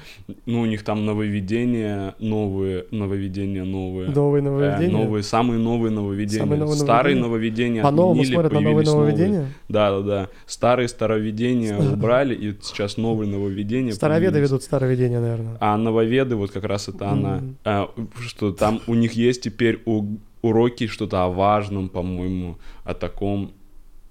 [0.46, 4.10] ну, у них там нововведения новые, нововведения новые.
[4.10, 4.90] Новые Э, нововведения?
[4.96, 6.38] новые, самые новые нововведения.
[6.44, 7.82] Самые новые Старые нововведения?
[7.82, 9.46] нововведения По-новому смотрят на новые нововведения?
[9.68, 10.28] Да, да, да.
[10.46, 13.92] Старые староведения убрали, и сейчас новые нововведения.
[13.92, 14.50] Староведы появились.
[14.50, 15.56] ведут староведения, наверное.
[15.60, 20.16] А нововеды, вот как раз это она, а, что там у них есть теперь у-
[20.42, 23.52] уроки что-то о важном, по-моему, о таком,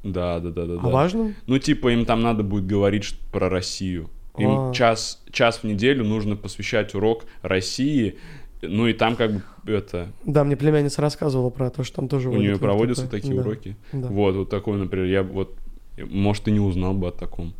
[0.04, 0.75] да, да, да, да.
[0.75, 0.89] Да.
[0.89, 1.36] важным?
[1.47, 4.10] Ну, типа, им там надо будет говорить про Россию.
[4.38, 4.73] Им А.
[4.73, 8.15] час, час в неделю нужно посвящать урок России,
[8.62, 12.30] ну и там как бы это, Да, мне племянница рассказывала про то, что там тоже
[12.30, 13.22] у нее проводятся такое.
[13.22, 13.76] такие Да, уроки.
[13.93, 14.08] да.
[14.08, 15.56] Вот, вот такой, например, я вот,
[15.98, 17.54] может, и не узнал бы о таком.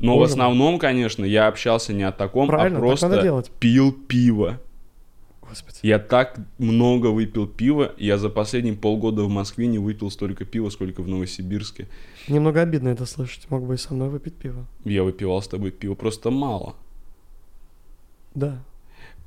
[0.00, 3.50] Но Боже в основном, конечно, я общался не о таком, Правильно, а так надо просто
[3.58, 4.60] пил пиво.
[5.48, 5.78] Господи.
[5.82, 10.68] Я так много выпил пива, я за последние полгода в Москве не выпил столько пива,
[10.68, 11.88] сколько в Новосибирске.
[12.28, 13.50] Немного обидно это слышать.
[13.50, 14.66] Мог бы и со мной выпить пиво.
[14.84, 16.74] Я выпивал с тобой пиво просто мало.
[18.34, 18.62] Да.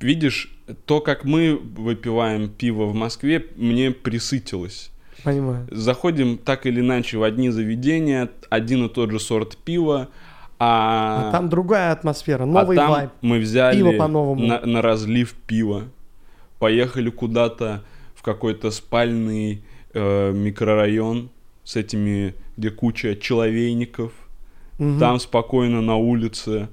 [0.02, 0.52] Видишь,
[0.86, 4.92] то, как мы выпиваем пиво в Москве, мне присытилось.
[5.24, 5.68] Понимаю.
[5.70, 10.10] Заходим так или иначе в одни заведения, один и тот же сорт пива,
[10.58, 13.10] а, А там другая атмосфера, а новый там вайб.
[13.22, 14.46] мы взяли Пиво по-новому.
[14.46, 15.84] на, на разлив пива,
[16.60, 17.84] поехали куда-то
[18.16, 21.30] в какой-то спальный э, микрорайон
[21.64, 24.12] с этими, где куча человейников,
[24.80, 25.00] Мгм.
[25.00, 26.70] там спокойно на улице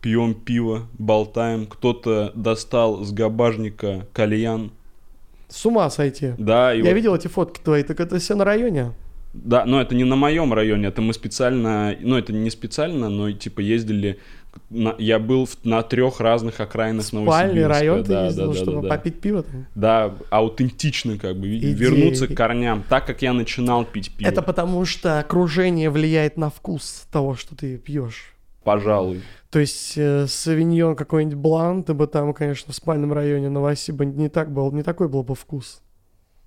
[0.00, 1.66] пьем пиво, болтаем.
[1.66, 4.70] Кто-то достал с габажника кальян.
[5.48, 6.32] С ума сойти.
[6.38, 8.92] Да, и Я вот- видел эти фотки твои, так это все на районе.
[9.32, 13.30] Да, но это не на моем районе, это мы специально, ну это не специально, но
[13.32, 14.18] типа ездили.
[14.68, 17.68] на- я был в- на трех разных окраинах Спальный Новосибирска.
[17.68, 18.88] район ты да, ездил, да, да, чтобы да, да.
[18.96, 19.66] попить пиво там?
[19.76, 21.72] Да, аутентично как бы, Идея.
[21.72, 24.28] вернуться к корням, так как я начинал пить пиво.
[24.28, 28.34] Это потому что окружение влияет на вкус того, что ты пьешь.
[28.64, 29.22] Пожалуй.
[29.50, 34.28] То есть э, савиньон какой-нибудь блан, ты бы там, конечно, в спальном районе Новосиба не
[34.28, 35.82] так был, не такой был бы вкус.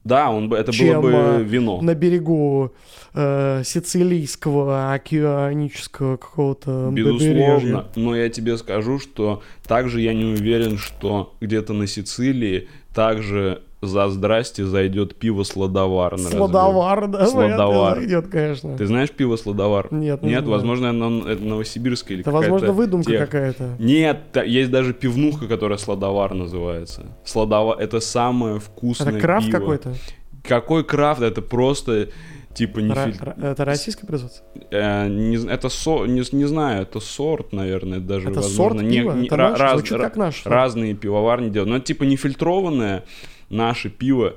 [0.04, 1.82] Да, он бы, это Чем, было а, бы вино.
[1.82, 2.74] На берегу
[3.14, 6.90] э, сицилийского, океанического какого-то.
[6.92, 13.64] Безусловно, но я тебе скажу, что также я не уверен, что где-то на Сицилии также
[13.86, 16.18] за здрасте зайдет пиво сладовар.
[16.18, 18.04] Сладовар, да, Сладовар.
[18.04, 18.78] идет, конечно.
[18.78, 19.88] Ты знаешь пиво сладовар?
[19.92, 20.52] Нет, не Нет, знаю.
[20.52, 23.76] возможно, оно это новосибирское или Это, какая-то возможно, выдумка тех- какая-то.
[23.80, 27.06] Нет, есть даже пивнуха, которая сладовар называется.
[27.24, 29.60] Сладовар это самое вкусное Это крафт пиво.
[29.60, 29.94] какой-то?
[30.48, 31.22] Какой крафт?
[31.22, 32.10] Это просто
[32.54, 34.46] Типа не Ра- филь- ра- Это российское производство?
[34.70, 38.78] э, не это со, не, не знаю, это сорт, наверное, даже Это возможно.
[38.78, 39.14] сорт Не- пива?
[39.14, 39.60] не- Это ра- наш?
[39.60, 41.72] раз- как наш разные пивоварни делают.
[41.72, 43.06] Но это типа не фильтрованное
[43.54, 44.36] наше пиво.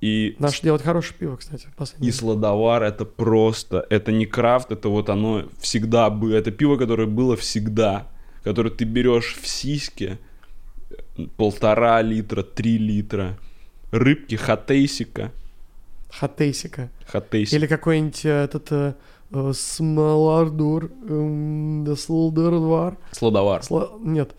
[0.00, 1.66] И Наш делает хорошее пиво, кстати.
[1.66, 6.50] в последнее И сладовар это просто, это не крафт, это вот оно всегда было, это
[6.50, 8.08] пиво, которое было всегда,
[8.42, 10.18] которое ты берешь в сиське,
[11.36, 13.38] полтора литра, три литра,
[13.90, 15.30] рыбки хатейсика,
[16.10, 16.90] Хатейсика.
[17.06, 18.94] хатейсик, Или какой-нибудь э, этот э,
[19.30, 22.96] э, смолардур, эм, да слдорвар.
[23.12, 24.34] сладовар, Сла- Нет,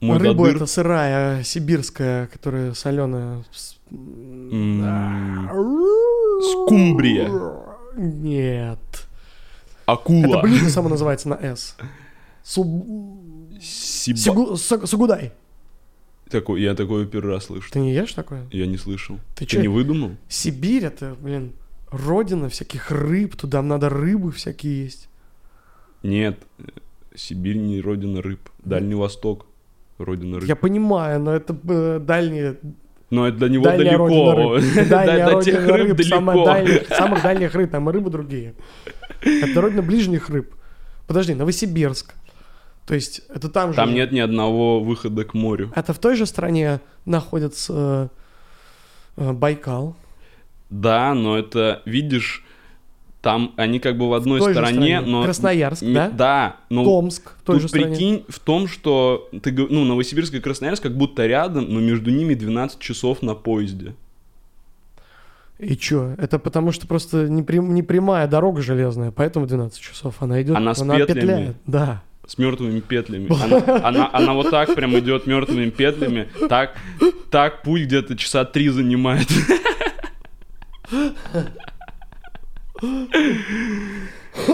[0.00, 0.56] мой рыба додыр.
[0.56, 3.44] это сырая, сибирская, которая соленая.
[3.90, 5.48] М,
[6.42, 7.30] скумбрия.
[7.96, 8.78] Нет.
[9.86, 11.74] акула, Это блюдо само называется на «С».
[12.44, 13.18] Су-
[13.60, 14.56] Сиба- Сигу-
[14.86, 15.32] Сугудай.
[16.30, 18.46] Такой, я такое первый раз слышу, Ты не ешь такое?
[18.52, 19.16] я не слышал.
[19.34, 19.60] Ты Ты, чё?
[19.62, 20.10] не выдумал?
[20.28, 21.52] Сибирь это, блин,
[21.90, 23.34] родина всяких рыб.
[23.34, 25.08] Туда надо рыбы всякие есть.
[26.02, 26.38] Нет,
[27.16, 29.46] Сибирь не родина рыб, Дальний Восток
[29.98, 30.48] родина рыб.
[30.48, 32.58] Я понимаю, но это э, дальние
[33.10, 34.32] Но это для него Дальняя далеко.
[34.34, 34.64] рыб.
[34.74, 36.44] До Дальняя до родина тех рыб далеко.
[36.44, 38.54] дальняя- самых дальних рыб, там и рыбы другие.
[39.22, 40.54] Это родина ближних рыб.
[41.06, 42.14] Подожди, Новосибирск.
[42.86, 43.76] То есть это там же...
[43.76, 45.70] Там нет ни одного выхода к морю.
[45.74, 48.10] Это в той же стране находится
[49.16, 49.96] э, Байкал.
[50.70, 52.44] Да, но это, видишь,
[53.20, 55.00] там они как бы в одной В той же стороне, стране.
[55.00, 55.24] но...
[55.24, 56.08] Красноярск, да?
[56.10, 57.86] Да, но Томск в той тут же стране.
[57.86, 62.34] прикинь в том, что ты, ну, Новосибирск и Красноярск как будто рядом, но между ними
[62.34, 63.94] 12 часов на поезде.
[65.58, 66.14] И чё?
[66.18, 70.14] Это потому что просто не, прям- не прямая дорога железная, поэтому 12 часов.
[70.20, 71.06] Она идет, Она с петлями.
[71.06, 71.56] петляет.
[71.66, 72.02] Да.
[72.24, 73.28] С мертвыми петлями.
[73.42, 76.28] Она, она, она вот так прям идет мертвыми петлями.
[76.48, 76.76] Так,
[77.30, 79.26] так путь где-то часа три занимает.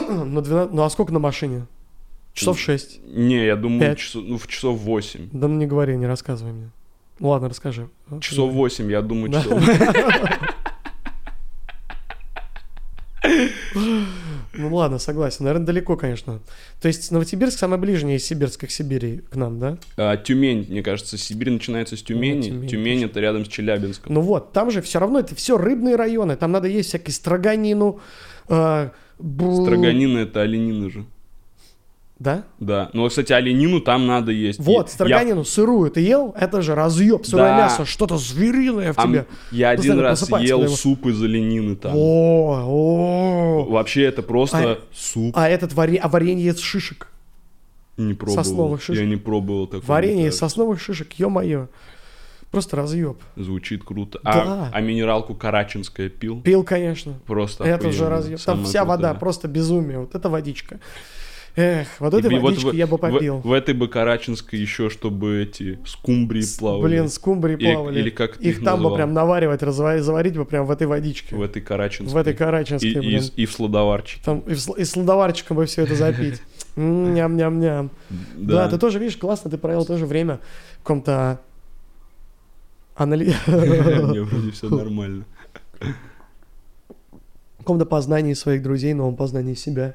[0.09, 1.67] Ну, 12 ну а сколько на машине?
[2.33, 3.01] Часов 6.
[3.05, 5.29] Не, я думаю, часов, ну, в часов 8.
[5.33, 6.71] Да ну не говори, не рассказывай мне.
[7.21, 7.89] Ну ладно, расскажи.
[8.21, 9.63] Часов 8, я думаю, часов
[14.55, 15.45] Ну ладно, согласен.
[15.45, 16.41] Наверное, далеко, конечно.
[16.81, 19.79] То есть Новосибирск самый ближний из Сибирска к Сибири, к нам, да?
[19.97, 22.49] А, Тюмень, мне кажется, Сибирь начинается с Тюмени.
[22.49, 23.11] Тюмень, Тюмень, точно.
[23.11, 24.15] это рядом с Челябинском.
[24.15, 26.37] Ну вот, там же все равно это все рыбные районы.
[26.37, 28.01] Там надо есть всякие строганину.
[28.49, 31.05] э, бу- Строганина это оленина же.
[32.19, 32.45] Да?
[32.61, 32.91] Да.
[32.93, 34.61] Ну, кстати, оленину там надо есть.
[34.61, 37.57] Вот, строганину сырую ты ел, это же разъеб, сырое Да.
[37.59, 39.27] мясо, что-то звериное в Я, тебе.
[39.51, 41.93] я один раз ел его- суп из оленины там.
[41.95, 43.65] О, о.
[43.69, 45.33] Вообще это просто А- суп.
[45.37, 45.97] А этот варе...
[45.99, 47.09] а варенье из шишек.
[47.97, 48.45] не пробовал.
[48.45, 49.03] сосновых шишек.
[49.03, 49.87] Я не пробовал такого.
[49.89, 51.67] Варенье из сосновых шишек, ё-моё.
[52.51, 53.17] Просто разъеб.
[53.37, 54.21] Звучит круто.
[54.23, 54.31] Да.
[54.33, 56.41] А, а минералку карачинская пил?
[56.41, 57.15] Пил, конечно.
[57.27, 58.39] Просто Это же разъеб.
[58.41, 59.21] Там вся вода, крутое.
[59.21, 59.99] просто безумие.
[59.99, 60.79] Вот это водичка.
[61.57, 63.39] Эх, вот этой И вот водички в- я бы в- попил.
[63.39, 66.83] В, этой бы карачинской еще, чтобы эти скумбрии плавали.
[66.97, 68.01] Блин, скумбрии Или- плавали.
[68.01, 71.37] или как Их их там бы прям наваривать, разварить, заварить бы прям в этой водичке.
[71.37, 72.13] В этой карачинской.
[72.13, 73.23] В этой И, карачинской, и, блин.
[73.37, 74.21] и в сладоварчике.
[74.25, 76.43] Там и, с- и с ладоварчиком бы все это запить.
[76.77, 77.91] Ням-ням-ням.
[78.37, 80.41] Да, ты тоже, видишь, классно, ты провел тоже время
[80.79, 81.41] в каком-то
[82.97, 83.33] анали...
[83.47, 85.25] Мне вроде все нормально.
[85.81, 89.95] в каком-то познании своих друзей, новом познании себя,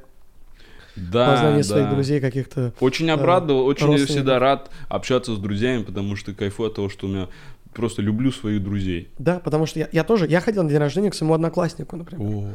[1.12, 1.94] Да, познании своих да.
[1.94, 2.74] друзей каких-то.
[2.80, 4.16] Очень обрадовал, очень я родственников.
[4.16, 7.28] всегда рад общаться с друзьями, потому что кайфую от того, что у меня
[7.74, 9.10] просто люблю своих друзей.
[9.18, 12.28] Да, потому что я, я тоже, я ходил на день рождения к своему однокласснику, например,
[12.28, 12.52] О,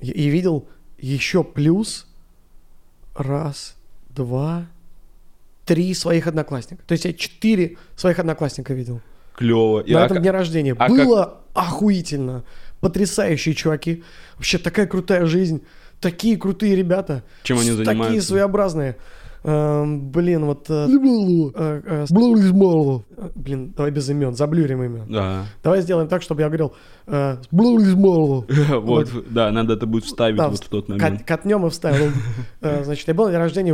[0.00, 2.06] и, и видел еще плюс
[3.14, 3.76] раз,
[4.10, 4.66] два,
[5.64, 6.82] три своих одноклассника.
[6.86, 9.00] То есть я четыре своих одноклассника видел.
[9.36, 9.80] клево.
[9.80, 10.76] И на а этом как- дне рождения.
[10.78, 12.44] а Было охуительно.
[12.80, 14.04] Потрясающие чуваки.
[14.36, 15.62] Вообще такая крутая жизнь.
[16.04, 17.22] Такие крутые ребята.
[17.44, 18.28] Чем они С- Такие занимаются?
[18.28, 18.96] своеобразные.
[19.42, 20.66] Эм, блин, вот...
[20.68, 20.86] э,
[21.54, 22.10] э, э, с-
[23.34, 25.06] Блин, давай без имен, заблюрим имя.
[25.08, 25.46] Да.
[25.62, 26.74] Давай сделаем так, чтобы я говорил...
[28.80, 31.24] Вот, да, надо это будет вставить Да, вот в тот Кат- момент.
[31.24, 31.70] Катнем и
[32.60, 33.72] э, Значит, я был на день рождения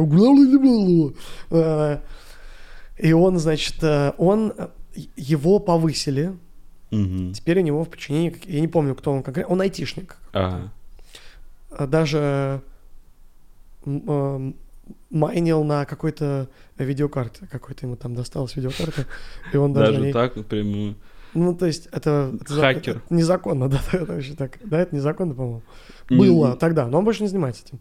[2.98, 3.82] И он, значит,
[4.18, 4.52] он...
[5.16, 6.32] Его повысили.
[6.90, 8.34] Теперь у него в подчинении...
[8.46, 9.52] Я не помню, кто он конкретно.
[9.52, 10.16] Он айтишник.
[10.32, 10.72] Ага.
[11.70, 12.62] А Даже
[13.84, 14.52] э,
[15.10, 17.46] майнил на какой-то видеокарте.
[17.50, 19.06] Какой-то ему там досталась видеокарта.
[19.52, 19.92] И он даже...
[19.92, 20.96] Даже ней- так прям.
[21.32, 22.36] Ну, то есть, это...
[22.44, 22.96] Хакер.
[22.96, 24.58] это незаконно, да, это вообще так.
[24.64, 25.62] Да, это незаконно, по-моему.
[26.08, 27.78] Было тогда, но он больше не занимается этим.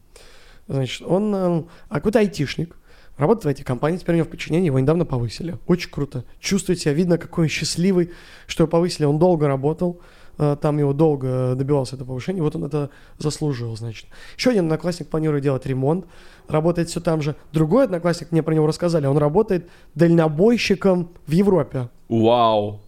[0.67, 2.75] Значит, он э, а какой-то айтишник,
[3.17, 5.57] работает в этой компании, теперь у него в подчинении, его недавно повысили.
[5.65, 6.25] Очень круто.
[6.39, 8.11] Чувствует себя, видно, какой он счастливый,
[8.45, 9.05] что его повысили.
[9.05, 10.18] Он долго работал, э,
[10.61, 14.07] там его долго добивался это повышение, вот он это заслужил, значит.
[14.37, 16.05] Еще один одноклассник планирует делать ремонт,
[16.47, 17.35] работает все там же.
[17.51, 21.89] Другой одноклассник, мне про него рассказали, он работает дальнобойщиком в Европе.
[22.07, 22.79] Вау.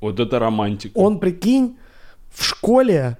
[0.00, 0.96] Вот это романтика.
[0.96, 1.76] Он, прикинь,
[2.30, 3.18] в школе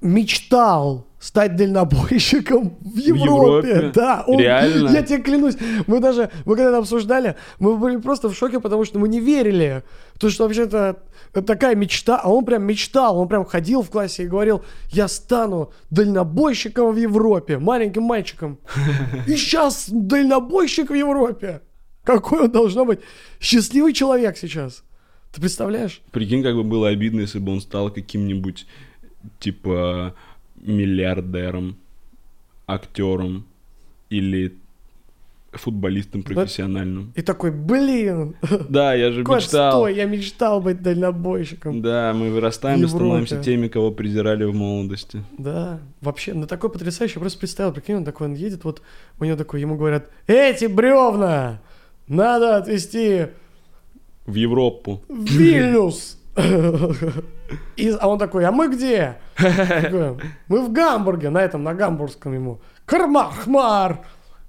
[0.00, 3.68] мечтал стать дальнобойщиком в Европе.
[3.68, 3.92] Европе?
[3.94, 4.90] Да, он, Реально?
[4.90, 5.56] Я тебе клянусь,
[5.86, 9.20] мы даже, мы когда это обсуждали, мы были просто в шоке, потому что мы не
[9.20, 9.82] верили,
[10.18, 11.02] то что вообще-то
[11.32, 15.72] такая мечта, а он прям мечтал, он прям ходил в классе и говорил, я стану
[15.90, 18.58] дальнобойщиком в Европе, маленьким мальчиком.
[19.26, 21.60] И сейчас дальнобойщик в Европе.
[22.04, 23.00] Какой он должно быть
[23.40, 24.82] счастливый человек сейчас.
[25.32, 26.00] Ты представляешь?
[26.10, 28.66] Прикинь, как бы было обидно, если бы он стал каким-нибудь,
[29.38, 30.14] типа,
[30.56, 31.76] миллиардером,
[32.66, 33.44] актером
[34.10, 34.54] или
[35.52, 37.12] футболистом профессиональным.
[37.16, 38.36] И такой, блин,
[38.68, 39.72] Да, я же кот, мечтал.
[39.72, 41.80] стой, я мечтал быть дальнобойщиком.
[41.80, 45.22] Да, мы вырастаем и становимся теми, кого презирали в молодости.
[45.38, 48.82] Да, вообще, ну такой потрясающий, я просто представил, прикинь, он такой, он едет, вот
[49.18, 51.60] у него такой, ему говорят, эти бревна
[52.08, 53.28] надо отвезти
[54.26, 55.02] В Европу.
[55.08, 56.18] в Вильнюс.
[57.76, 59.16] И, а он такой, а мы где?
[60.48, 62.60] Мы в Гамбурге, на этом, на гамбургском ему.
[62.84, 64.00] Кармахмар,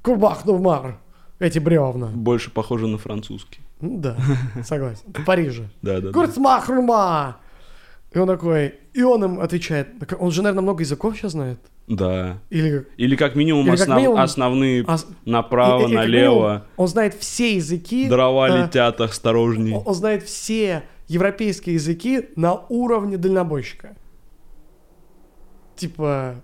[0.02, 0.98] Курбахнувмар.
[1.40, 2.08] Эти бревна.
[2.08, 3.60] Больше похоже на французский.
[3.82, 4.18] Ну да,
[4.64, 5.04] согласен.
[5.08, 5.70] В Париже.
[5.82, 6.12] Да, да, да.
[6.12, 7.38] Курцмахрума.
[8.12, 9.90] И он такой, и он им отвечает.
[10.20, 11.60] Он же, наверное, много языков сейчас знает.
[11.88, 12.40] Да.
[12.50, 15.96] Или Или как минимум, Или как основ- минимум- основные ос- направо, и- и- и как
[15.96, 16.48] налево.
[16.48, 18.10] минимум Он знает все языки.
[18.10, 19.74] Дрова э, летят, осторожней.
[19.76, 23.96] Он он знает все европейские языки на уровне дальнобойщика.
[25.76, 26.36] Типа,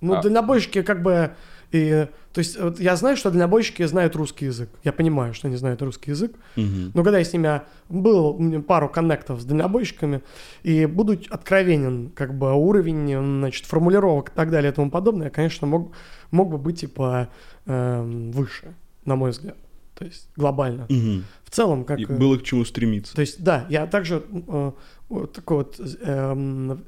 [0.00, 1.34] ну, А- дальнобойщики как бы...
[1.72, 4.68] И, то есть, вот я знаю, что дальнобойщики знают русский язык.
[4.82, 6.32] Я понимаю, что они знают русский язык.
[6.56, 6.90] Мгм.
[6.92, 10.20] Но когда я с ними а, был пару коннектов с дальнобойщиками,
[10.64, 15.68] и буду откровенен, как бы уровень, значит, формулировок и так далее и тому подобное, конечно,
[15.68, 15.92] мог,
[16.32, 17.28] мог бы быть, типа,
[17.66, 19.56] эм, выше, на мой взгляд.
[19.94, 20.86] То есть глобально.
[20.88, 21.24] Мгм.
[21.44, 22.00] В целом, как...
[22.00, 23.14] И э, было к чему стремиться.
[23.14, 24.72] То есть, да, я также э,
[25.08, 25.80] вот такой вот...
[26.02, 26.84] эм,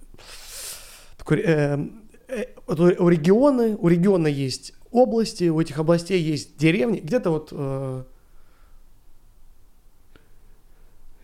[1.16, 7.00] такой, эм, э, вот у региона, у региона есть области, у этих областей есть деревни,
[7.00, 7.48] где-то вот...
[7.52, 8.02] э,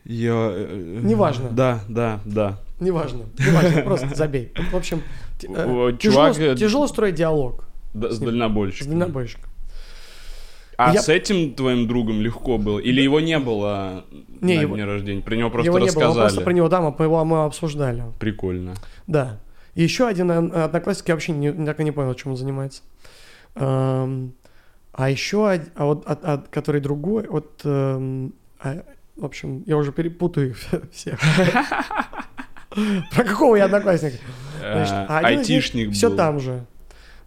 [0.04, 0.50] Я...
[0.52, 1.50] э, Неважно.
[1.50, 2.58] Да, да, да.
[2.80, 4.52] Неважно, неважно, просто забей.
[4.72, 5.02] В общем,
[5.42, 8.28] э, тяжело, чувак, э, тяжело строить диалог Да, с С ним.
[8.28, 8.88] с дальнобойщиком.
[8.98, 9.48] дальнобойщиком.
[10.76, 12.80] А Я- с этим твоим другом легко было?
[12.80, 14.04] Или его не было
[14.40, 15.22] Не, на его- дне рождения?
[15.22, 16.20] Про него просто Его не было, рассказали.
[16.24, 18.02] просто про него, да, мы, его мы обсуждали.
[18.18, 18.74] Прикольно.
[19.06, 19.38] Да.
[19.76, 22.82] И еще один э, одноклассник, я вообще не, так и не понял, чем он занимается.
[23.54, 28.82] А еще, а вот, от- от- который другой, вот, эм, а,
[29.16, 30.58] в общем, я уже перепутаю их
[30.92, 31.18] всех.
[33.14, 34.16] Про какого я одноклассника?
[34.62, 35.94] Э, а Айтишник был.
[35.94, 36.64] Все там же.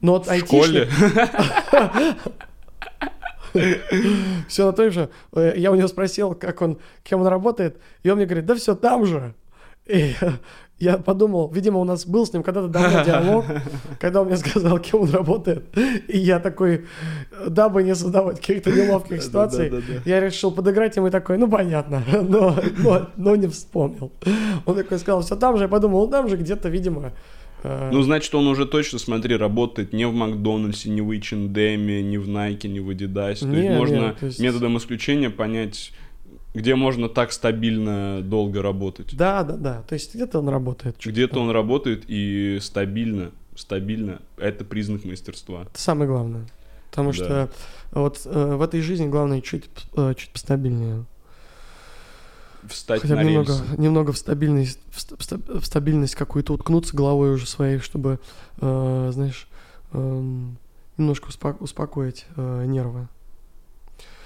[0.01, 0.87] Но вот В школе?
[4.47, 5.09] все на том же.
[5.33, 8.55] Э, Я у него спросил, как он, кем он работает, и он мне говорит, да
[8.55, 9.33] все там же.
[9.85, 10.13] И
[10.77, 13.45] я подумал, видимо, у нас был с ним когда-то давно диалог,
[13.99, 15.63] когда он мне сказал, кем он работает.
[16.07, 16.85] И я такой,
[17.47, 19.71] дабы не создавать каких-то неловких ситуаций,
[20.05, 24.11] я решил подыграть ему и такой, ну понятно, но, но, но не вспомнил.
[24.65, 27.13] Он такой сказал, все там же, я подумал, ну там же где-то, видимо,
[27.63, 32.17] э, Ну, значит, он уже точно, смотри, работает не в Макдональдсе, не в H&M, не
[32.17, 33.39] в Nike, не в Adidas.
[33.39, 35.93] То Не, есть можно то есть- методом исключения понять,
[36.55, 39.15] где можно так стабильно долго работать.
[39.15, 40.95] да, да, да, то есть где-то он работает.
[41.03, 44.21] Где-то он работает и стабильно, стабильно.
[44.37, 45.63] Это признак мастерства.
[45.63, 46.45] Это самое главное.
[46.89, 47.13] Потому Да.
[47.15, 47.49] что
[47.91, 49.65] вот э, в этой жизни главное чуть,
[49.97, 51.05] э, чуть постабильнее.
[52.69, 53.63] Встать Хотя на немного, рельсы.
[53.81, 58.19] немного в стабильность, в, ста- в ста- в стабильность какую-то уткнуться головой уже своей, чтобы,
[58.59, 59.47] э, знаешь,
[59.91, 60.57] эм,
[60.97, 63.07] немножко успо- успокоить э, нервы.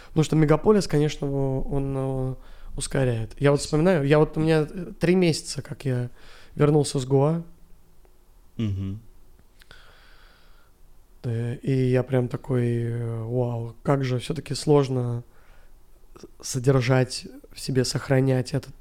[0.09, 1.27] Потому что мегаполис, конечно,
[1.61, 2.35] он э,
[2.75, 3.39] ускоряет.
[3.39, 6.09] Я вот вспоминаю, я вот у меня э, три месяца, как я
[6.55, 7.05] вернулся с
[8.57, 8.99] Мгм.
[11.23, 15.23] Э, И я прям такой, э, вау, как же все-таки сложно
[16.41, 18.73] содержать в себе, сохранять этот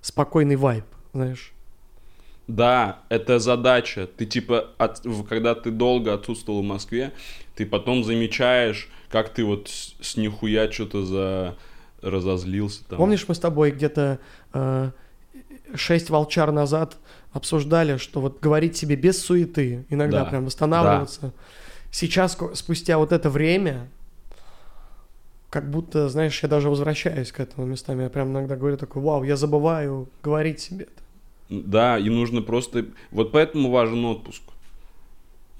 [0.00, 1.52] спокойный вайб, знаешь.
[2.48, 4.06] Да, это задача.
[4.06, 7.12] Ты типа, от- когда ты долго отсутствовал в Москве,
[7.54, 11.56] ты потом замечаешь, как ты вот с, с нихуя что-то за
[12.00, 12.98] разозлился там.
[12.98, 14.18] Помнишь, мы с тобой где-то
[14.54, 14.90] э,
[16.08, 16.96] волчар назад
[17.32, 21.32] обсуждали, что вот говорить себе без суеты, иногда Да, прям восстанавливаться.
[21.92, 23.88] Сейчас, ко- спустя вот это время,
[25.50, 28.04] как будто, знаешь, я даже возвращаюсь к этому местами.
[28.04, 31.02] Я прям иногда говорю такой, вау, я забываю говорить себе это.
[31.50, 32.86] Да, и нужно просто...
[33.10, 34.42] Вот поэтому важен отпуск.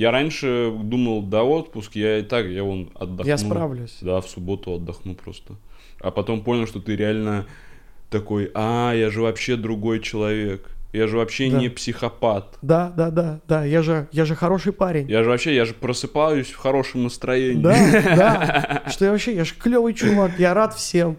[0.03, 3.31] Я раньше думал, да, отпуск, я и так, я вон отдохну.
[3.31, 3.99] Я справлюсь.
[4.01, 5.55] Да, в субботу отдохну просто.
[6.01, 7.47] А потом понял, что ты реально
[8.11, 10.69] такой, а, я же вообще другой человек.
[10.93, 11.59] Я же вообще Да.
[11.61, 12.59] не психопат.
[12.63, 13.65] Да, да, да, да.
[13.65, 15.09] Я же, я же хороший парень.
[15.09, 17.63] Я же вообще, я же просыпаюсь в хорошем настроении.
[17.63, 17.77] Да,
[18.17, 18.83] да.
[18.91, 21.17] Что я вообще, я же клевый чувак, я рад всем.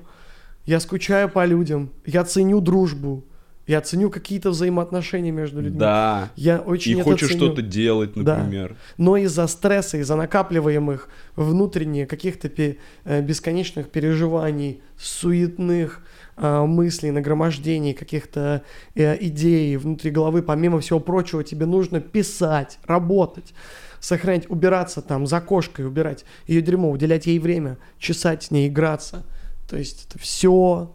[0.66, 3.24] Я скучаю по людям, я ценю дружбу,
[3.68, 5.80] я ценю какие-то взаимоотношения между людьми.
[5.80, 6.32] Да.
[6.36, 8.38] Я очень И хочешь что-то делать, Да.
[8.38, 8.76] например.
[8.98, 16.02] Но из-за стресса, из-за накапливаемых внутренних каких-то пе- э, бесконечных переживаний, суетных
[16.36, 18.64] э, мыслей, нагромождений, каких-то
[18.96, 23.54] э, идей внутри головы, помимо всего прочего, тебе нужно писать, работать,
[24.00, 29.24] сохранять, убираться там за кошкой, убирать ее дерьмо, уделять ей время, чесать с ней, играться.
[29.70, 30.92] То есть это все,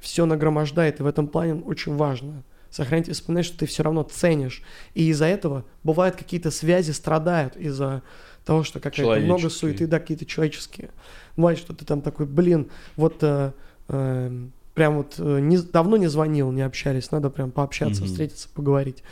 [0.00, 4.02] все нагромождает, и в этом плане очень важно сохранить и вспоминать, что ты все равно
[4.02, 4.62] ценишь.
[4.94, 8.02] И из-за этого бывают какие-то связи страдают из-за
[8.44, 10.90] того, что какая-то много суеты, да, какие-то человеческие.
[11.36, 13.52] Бывает, что ты там такой, блин, вот э,
[13.88, 18.10] э, прям вот э, не- давно не звонил, не общались, надо прям пообщаться, Мгм.
[18.10, 19.02] встретиться, поговорить.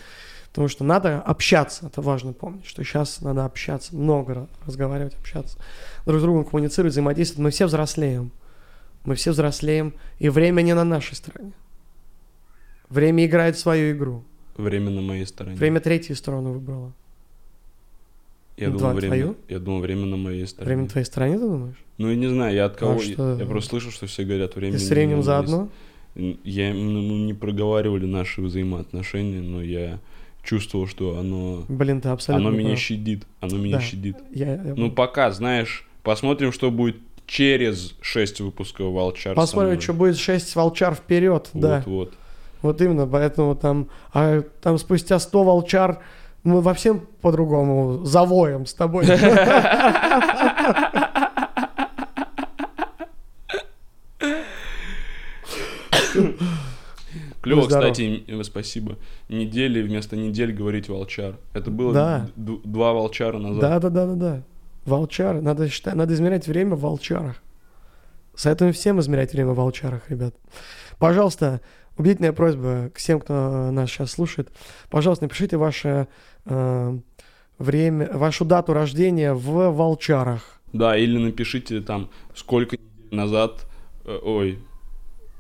[0.50, 5.58] Потому что надо общаться, это важно помнить, что сейчас надо общаться, много ра- разговаривать, общаться,
[6.06, 7.42] друг с другом коммуницировать, взаимодействовать.
[7.44, 8.32] Мы все взрослеем,
[9.06, 11.52] мы все взрослеем, и время не на нашей стороне.
[12.90, 14.22] Время играет свою игру.
[14.56, 15.56] Время на моей стороне.
[15.56, 16.92] Время третью сторону выбрало.
[18.56, 19.36] Я Два- думал, время, твою?
[19.48, 20.66] я думал, время на моей стороне.
[20.66, 21.76] Время на твоей стороне, ты думаешь?
[21.98, 22.92] Ну, я не знаю, я от кого...
[22.94, 23.36] А что?
[23.38, 25.68] Я просто слышу, что все говорят время Ты с временем заодно?
[26.14, 29.98] Я, ну, мы не проговаривали наши взаимоотношения, но я
[30.42, 32.78] чувствовал, что оно, Блин, ты абсолютно оно меня прав.
[32.80, 33.26] щадит.
[33.40, 33.82] Оно меня Да.
[33.82, 34.16] щадит.
[34.30, 36.96] Я- я- Ну, пока, знаешь, посмотрим, что будет
[37.26, 39.34] через 6 выпусков Волчар.
[39.34, 41.82] Посмотрим, что будет 6 волчар вперед, да.
[41.86, 42.14] Вот, вот.
[42.62, 45.98] Вот именно, поэтому там, а там спустя 100 волчар
[46.42, 49.06] мы во всем по-другому завоем с тобой.
[57.42, 58.96] Клево, кстати, спасибо.
[59.28, 61.36] Недели вместо недель говорить Волчар.
[61.54, 62.28] Это было Да.
[62.36, 63.60] два Волчара назад.
[63.60, 64.42] Да, да, да, да, да.
[64.86, 65.40] Волчары.
[65.40, 67.36] Надо считать, надо измерять время в волчарах.
[68.34, 70.34] Советуем всем измерять время в волчарах, ребят.
[70.98, 71.60] Пожалуйста,
[71.96, 74.52] убедительная просьба к всем, кто нас сейчас слушает.
[74.90, 76.06] Пожалуйста, напишите ваше
[76.44, 76.98] э,
[77.58, 80.60] время, вашу дату рождения в волчарах.
[80.72, 83.66] Да, или напишите там, сколько недель назад,
[84.04, 84.58] э, ой,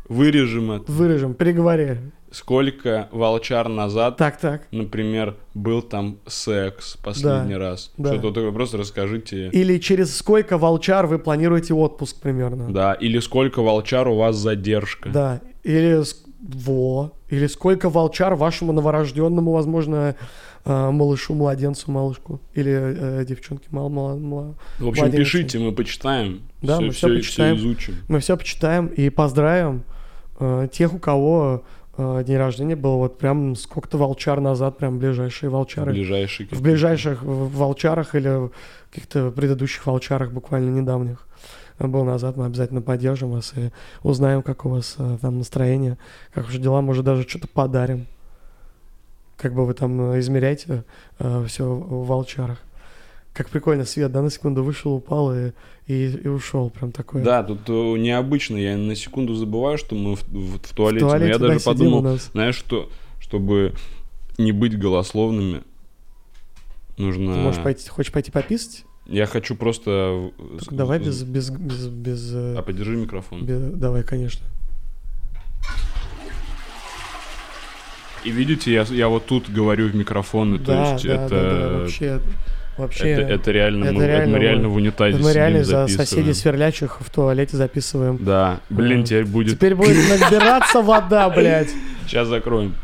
[0.08, 1.98] вырежем это, Вырежем, переговори.
[2.36, 4.62] Сколько волчар назад, Так, так.
[4.70, 7.92] например, был там секс последний раз.
[7.96, 8.12] да.
[8.12, 9.48] Что-то такое, просто расскажите.
[9.48, 12.70] Или через сколько волчар вы планируете отпуск примерно.
[12.72, 15.08] Да, или сколько волчар у вас задержка.
[15.08, 15.40] Да.
[15.64, 16.02] Или
[16.40, 17.12] во.
[17.30, 20.14] Или сколько волчар вашему новорожденному, возможно,
[20.64, 22.40] э, малышу, младенцу, малышку.
[22.54, 25.26] Или э, девчонке, мал, мал, мал- В общем, Младенец.
[25.26, 26.42] пишите, мы почитаем.
[26.62, 27.56] Да, мы всё почитаем.
[27.56, 27.94] изучим.
[28.08, 29.82] Мы все почитаем и поздравим
[30.38, 31.64] э, тех, у кого
[31.96, 35.92] э, день рождения был вот прям сколько-то волчар назад, прям ближайшие волчары.
[35.92, 36.48] Ближайший.
[36.50, 38.52] В ближайших волчарах или в
[38.90, 41.26] каких-то предыдущих волчарах, буквально недавних,
[41.78, 42.36] э, был назад.
[42.36, 43.70] Мы обязательно поддержим вас и
[44.02, 45.98] узнаем, как у вас э, там настроение,
[46.32, 48.06] как уже дела, может, даже что-то подарим.
[49.36, 50.84] Как бы вы там э, измеряете
[51.18, 52.58] все в волчарах.
[53.36, 55.52] Как прикольно, свет, да, на секунду вышел, упал и,
[55.86, 56.70] и, и ушел.
[56.70, 57.22] Прям такое.
[57.22, 58.56] Да, тут э, необычно.
[58.56, 61.04] Я на секунду забываю, что мы в, в- в В туалете.
[61.04, 62.88] но туалете, я да, даже подумал, знаешь, что,
[63.20, 63.74] чтобы
[64.38, 65.62] не быть голословными,
[66.96, 67.34] нужно...
[67.34, 68.86] Ты можешь пойти, хочешь пойти пописать?
[69.04, 70.30] Я хочу просто...
[70.60, 73.44] с- давай без, без, без, без, э, А подержи микрофон.
[73.44, 74.46] без- давай, конечно.
[78.24, 81.28] И видите, я, я вот тут говорю в микрофон, и то да, есть да, это...
[81.28, 82.20] да, да, вообще,
[82.78, 83.10] вообще.
[83.10, 86.32] это, это реально, это мы, это реально мы реально в унитазе мы реально за соседей
[86.34, 88.18] сверлячих в туалете записываем.
[88.20, 89.54] Да, блин, теперь будет...
[89.56, 91.70] Теперь будет набираться вода, блядь.
[92.06, 92.74] Сейчас закроем.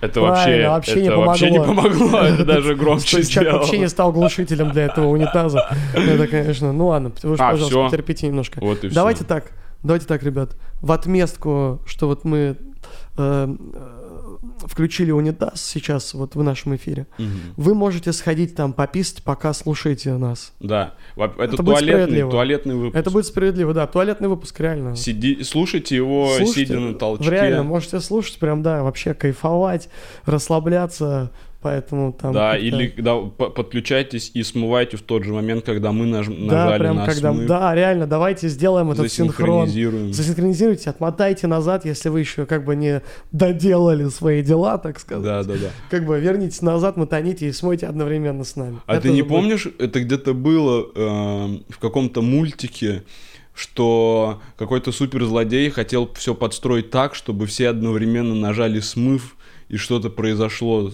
[0.00, 1.90] Это Правильно, вообще, вообще не это вообще не помогло.
[1.90, 3.58] помогло, это даже громче Стойчак сделал.
[3.58, 5.68] вообще не стал глушителем для этого унитаза.
[5.92, 7.84] Это, конечно, ну ладно, вы А, пожалуйста, всё.
[7.86, 8.60] потерпите немножко.
[8.60, 9.28] Вот и Давайте всё.
[9.28, 9.50] так,
[9.82, 10.56] давайте так, ребят.
[10.82, 12.56] В отместку, что вот мы
[13.16, 13.56] э,
[14.66, 17.30] включили унитаз сейчас вот в нашем эфире, Мгм.
[17.56, 20.52] вы можете сходить там пописать, пока слушаете нас.
[20.60, 22.96] Да, это, Это туалетный, туалетный выпуск.
[22.96, 23.86] Это будет справедливо, да.
[23.86, 24.96] Туалетный выпуск, реально.
[24.96, 27.30] Сиди, слушайте его, Слушайте, сидя на толчке.
[27.30, 29.88] Реально, можете слушать, прям, да, вообще кайфовать,
[30.24, 31.30] расслабляться,
[31.60, 32.32] Поэтому там...
[32.32, 36.34] Да, или да, по- подключайтесь и смывайте в тот же момент, когда мы наж- Да,
[36.66, 37.32] нажали прям на когда...
[37.32, 39.66] смыв, Да, реально, давайте сделаем этот синхрон.
[40.12, 43.02] Засинхронизируйте, отмотайте назад, если вы еще как бы не
[43.32, 45.24] доделали свои дела, так сказать.
[45.24, 45.70] Да, да, да.
[45.90, 48.78] Как бы вернитесь назад, мотаните и смойте одновременно с нами.
[48.86, 53.02] А Это ты не будет- помнишь, это где-то было эм, в каком-то мультике,
[53.52, 59.34] что какой-то суперзлодей хотел все подстроить так, чтобы все одновременно нажали смыв,
[59.68, 60.90] и что-то произошло.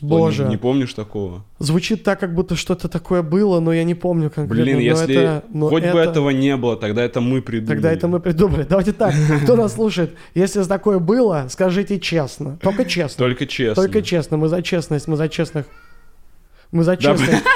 [0.00, 0.44] Боже.
[0.46, 1.44] Не помнишь такого?
[1.58, 4.64] Звучит так, как будто что-то такое было, но я не помню конкретно.
[4.64, 7.74] Блин, но если это- но хоть бы это- этого не было, тогда это мы придумали.
[7.76, 8.64] Тогда это мы придумали.
[8.68, 9.14] Давайте так,
[9.44, 12.58] кто нас слушает, если такое было, скажите честно.
[12.62, 13.18] Только честно.
[13.24, 13.74] Только честно.
[13.82, 14.36] Только честно.
[14.38, 15.66] Мы за честность, мы за честных.
[16.72, 17.42] Мы за честность.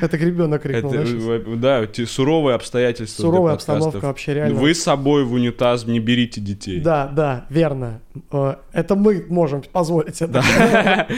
[0.04, 0.92] Это ребенок крикнул.
[0.92, 3.22] Это, да, э, да, суровые обстоятельства.
[3.22, 4.58] Суровая обстановка вообще реально.
[4.58, 6.80] Вы с собой в унитаз не берите детей.
[6.80, 8.00] Да, да, верно.
[8.32, 10.42] Э, Это мы можем позволить это.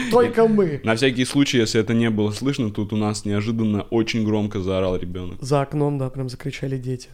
[0.11, 0.81] Только мы.
[0.83, 4.95] На всякий случай, если это не было слышно, тут у нас неожиданно очень громко заорал
[4.97, 5.41] ребенок.
[5.41, 7.09] За окном, да, прям закричали дети.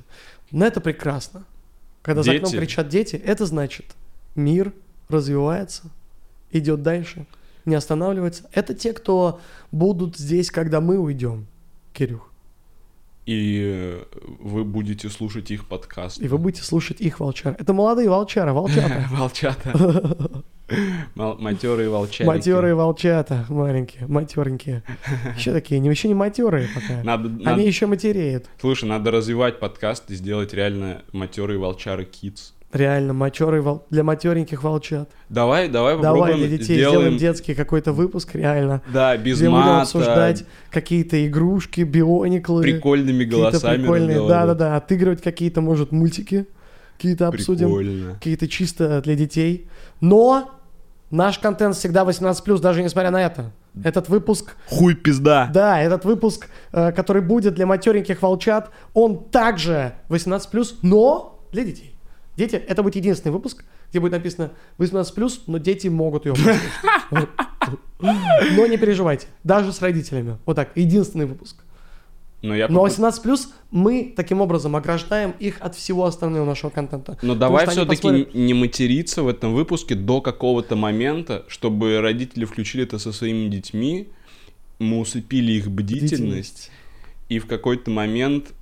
[0.52, 1.46] Но это прекрасно.
[2.02, 2.62] Когда за окном Дети?
[2.62, 3.86] кричат дети, это значит,
[4.36, 4.74] мир
[5.10, 5.84] развивается,
[6.52, 7.26] идет дальше,
[7.66, 8.50] не останавливается.
[8.54, 9.42] Это те, кто
[9.72, 11.46] будут здесь, когда мы уйдем,
[11.94, 12.30] Кирюх.
[13.26, 14.04] И э,
[14.40, 16.20] вы будете слушать их подкаст.
[16.20, 17.56] И вы будете слушать их волчар.
[17.60, 19.08] Это молодые волчара, волчата.
[19.12, 20.44] Волчата.
[21.16, 22.28] Матерые волчарики.
[22.28, 24.84] Матерые волчата, маленькие, матеренькие.
[25.36, 27.04] Еще такие, еще не матерые пока.
[27.04, 28.46] Надо, Они надо- еще матереют.
[28.60, 32.54] Слушай, надо развивать подкаст и сделать реально матерые волчары kids.
[32.72, 33.86] Реально, матерый вол...
[33.90, 35.10] для матереньких волчат.
[35.28, 37.18] Давай, давай Давай попробуем для детей сделаем сделаем...
[37.18, 38.84] детский какой-то выпуск, реально.
[38.94, 45.62] Да, без где будем мата, обсуждать какие-то игрушки, биониклы, прикольными голосами прикольные, да-да-да, отыгрывать какие-то,
[45.62, 46.46] может, мультики,
[46.98, 49.68] какие-то обсудим, какие-то чисто для детей.
[50.00, 50.52] Но
[51.10, 53.52] наш контент всегда 18+, даже несмотря на это.
[53.84, 55.50] Этот выпуск, Хуй пизда.
[55.54, 61.96] да, этот выпуск, э, который будет для матереньких волчат, он также 18+, но для детей.
[62.40, 66.34] Дети, это будет единственный выпуск, где будет написано 18+, но дети могут ее.
[68.00, 70.38] Но не переживайте, даже с родителями.
[70.46, 71.58] Вот так, единственный выпуск.
[72.42, 73.40] Но я Но попы- 18+,
[73.72, 77.18] мы таким образом ограждаем их от всего остального нашего контента.
[77.22, 82.46] Но Потому давай все-таки посмотрят- не материться в этом выпуске до какого-то момента, чтобы родители
[82.46, 84.08] включили это со своими детьми,
[84.80, 86.72] мы усыпили их бдительность,
[87.28, 88.54] и в какой-то момент,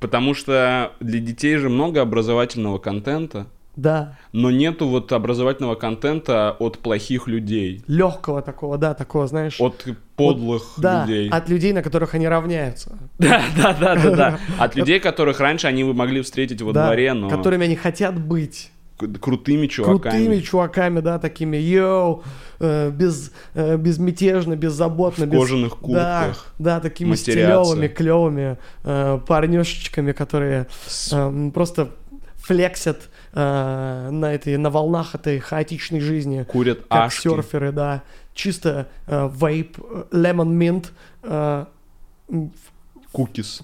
[0.00, 3.46] потому что для детей же много образовательного контента,
[3.76, 9.60] Да, но нету вот образовательного контента от плохих людей, легкого такого, да, такого, знаешь.
[9.60, 9.86] от
[10.16, 11.28] подлых да, людей.
[11.28, 12.98] от людей, на которых они равняются.
[13.18, 14.38] Да, да, да, да, да.
[14.58, 18.70] От людей, которых раньше они могли встретить во дворе, но которыми они хотят быть.
[19.20, 19.98] Крутыми чуваками.
[20.00, 22.22] Крутыми чуваками, да, такими, йоу,
[22.60, 25.26] э, без, э, безмятежно, беззаботно.
[25.26, 26.54] В без- кожаных Да, куртках.
[26.58, 27.32] да, такими матерятся.
[27.64, 30.66] стилевыми, клевыми э, парнешечками, которые
[31.12, 31.90] эм, просто
[32.36, 36.44] флексят э, на этой, на волнах этой хаотичной жизни.
[36.44, 37.22] Курят Как ашки.
[37.28, 38.02] серферы, да.
[38.34, 40.92] Чисто э, вейп, э, лемон минт.
[41.22, 41.66] э,
[43.12, 43.62] Кукис.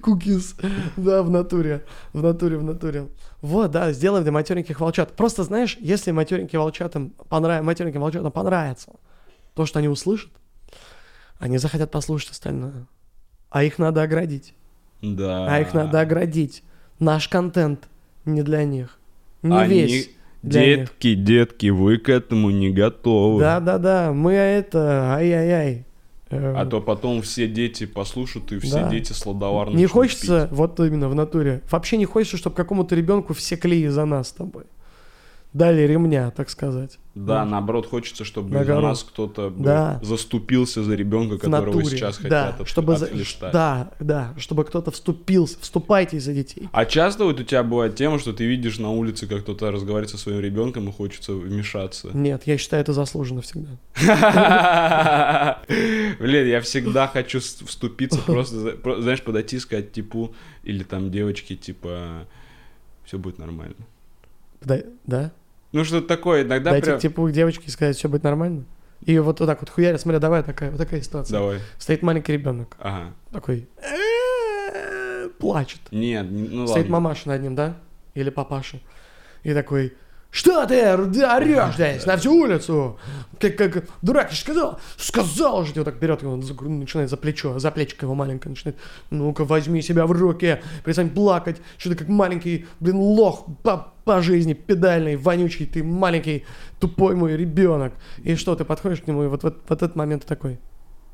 [0.00, 0.56] Кукис.
[0.96, 1.84] Да, в натуре.
[2.12, 3.08] В натуре, в натуре.
[3.40, 5.14] Вот, да, сделаем для матереньких волчат.
[5.16, 8.92] Просто, знаешь, если матереньким волчатам понравится, матереньким волчатам понравится
[9.54, 10.30] то, что они услышат,
[11.38, 12.86] они захотят послушать остальное.
[13.50, 14.54] А их надо оградить.
[15.02, 15.46] Да.
[15.52, 16.62] А их надо оградить.
[16.98, 17.88] Наш контент
[18.24, 18.98] не для них.
[19.42, 20.10] Не Они- весь.
[20.42, 20.78] для них.
[20.78, 23.40] Детки, детки, вы к этому не готовы.
[23.40, 25.84] Да-да-да, мы это, ай-яй-яй.
[26.32, 28.90] Э, А то потом все дети послушают, и все Да.
[28.90, 33.56] дети сладоварно Не хочется, вот именно в натуре, вообще не хочется, чтобы какому-то ребенку все
[33.56, 34.64] клеи за нас с тобой.
[35.52, 36.98] Дали ремня, так сказать.
[37.14, 38.82] Да, наоборот, хочется, чтобы за Наоборот.
[38.84, 40.00] нас кто-то бы Да.
[40.02, 41.84] заступился за ребенка, которого натуре.
[41.84, 43.52] сейчас хотят да, от- чтобы за- отхлестать.
[43.52, 45.58] Да, да, чтобы кто-то вступился.
[45.60, 46.70] Вступайте за детей.
[46.72, 50.08] А часто вот у тебя бывает тема, что ты видишь на улице, как кто-то разговаривает
[50.08, 52.08] со своим ребенком, и хочется вмешаться.
[52.14, 53.68] Нет, я считаю, это заслуженно всегда.
[55.68, 61.10] Блин, я всегда хочу вступиться, просто, за- про- знаешь, подойти и сказать, типу, или там
[61.10, 62.26] девочке, типа,
[63.04, 63.74] все будет нормально.
[64.62, 65.30] Да?
[65.72, 66.98] Ну, что-то такое, иногда Дайте прям...
[67.00, 68.64] типу к девочке и сказать, все будет нормально.
[69.04, 71.38] И вот, вот так вот хуяря, смотри, давай такая, вот такая ситуация.
[71.38, 71.58] Давай.
[71.78, 73.14] Стоит маленький ребенок, Ага.
[73.32, 73.68] такой
[75.38, 75.80] плачет.
[75.90, 76.92] Нет, не- ну Стоит ладно.
[76.92, 77.76] мамаша над ним, да?
[78.14, 78.78] Или папаша.
[79.42, 79.94] И такой,
[80.32, 82.98] Что ты орешь здесь на всю улицу?
[83.38, 87.18] Как, как дурак, я же сказал, сказал же, его так берет, его за- начинает за
[87.18, 88.78] плечо, за плечико его маленькое начинает,
[89.10, 94.22] ну-ка возьми себя в руки, перестань плакать, что ты как маленький, блин, лох по, по
[94.22, 96.46] жизни, педальный, вонючий, ты маленький,
[96.80, 97.92] тупой мой ребенок.
[98.22, 100.58] И что, ты подходишь к нему, и вот, вот, вот этот момент такой,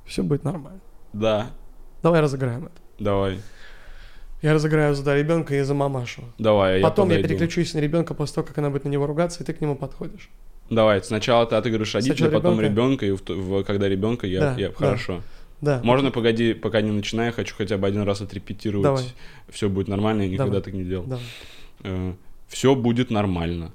[0.06, 0.80] все будет нормально.
[1.12, 1.48] Да,
[2.04, 2.74] Давай разыграем это.
[3.00, 3.40] давай.
[4.42, 6.22] Я разыграю за ребенка и за мамашу.
[6.38, 9.06] Давай, а я Потом я переключусь на ребенка после того, как она будет на него
[9.06, 10.28] ругаться, и ты к нему подходишь.
[10.70, 14.68] Давай, сначала ты отыгрываешь родителя, потом ребенка, и в в- когда ребенка я, Да, я-
[14.68, 14.74] да.
[14.74, 15.22] хорошо.
[15.60, 15.80] Да.
[15.82, 18.84] Можно, погоди, пока не начинаю, хочу хотя бы один раз отрепетировать.
[18.84, 19.04] Давай.
[19.48, 20.62] Все будет нормально, я никогда Давай.
[20.62, 21.04] так не делал.
[21.06, 22.14] Давай.
[22.46, 23.72] Все будет нормально.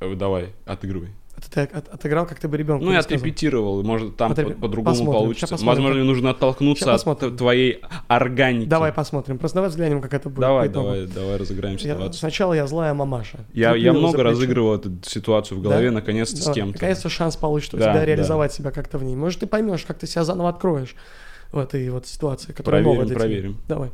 [0.00, 1.08] Э, Давай, отыгрывай.
[1.36, 4.60] Это ты от- отыграл, как ты бы ребенку Ну, я отрепетировал, может, там Отреп- по-
[4.62, 5.46] по-другому посмотрим, получится.
[5.46, 5.66] ща посмотрим.
[5.82, 8.68] Возможно, мне нужно оттолкнуться от твоей органики.
[8.68, 9.38] Давай посмотрим.
[9.38, 10.40] Просто давай взглянем, как это будет.
[10.40, 13.38] давай, по давай, давай разыграем Я- сначала я злая мамаша.
[13.52, 15.94] Я, я много разыгрывал эту ситуацию в голове, Да?
[15.94, 16.72] наконец-то с Давай, кем-то.
[16.74, 18.04] Наконец-то шанс получится у Да, тебя да.
[18.06, 19.16] реализовать себя как-то в ней.
[19.16, 20.94] Может, ты поймешь, как ты себя заново откроешь
[21.52, 23.26] в этой вот ситуации, которая новая Проверим, для тебя.
[23.28, 23.56] проверим.
[23.68, 23.90] Давай.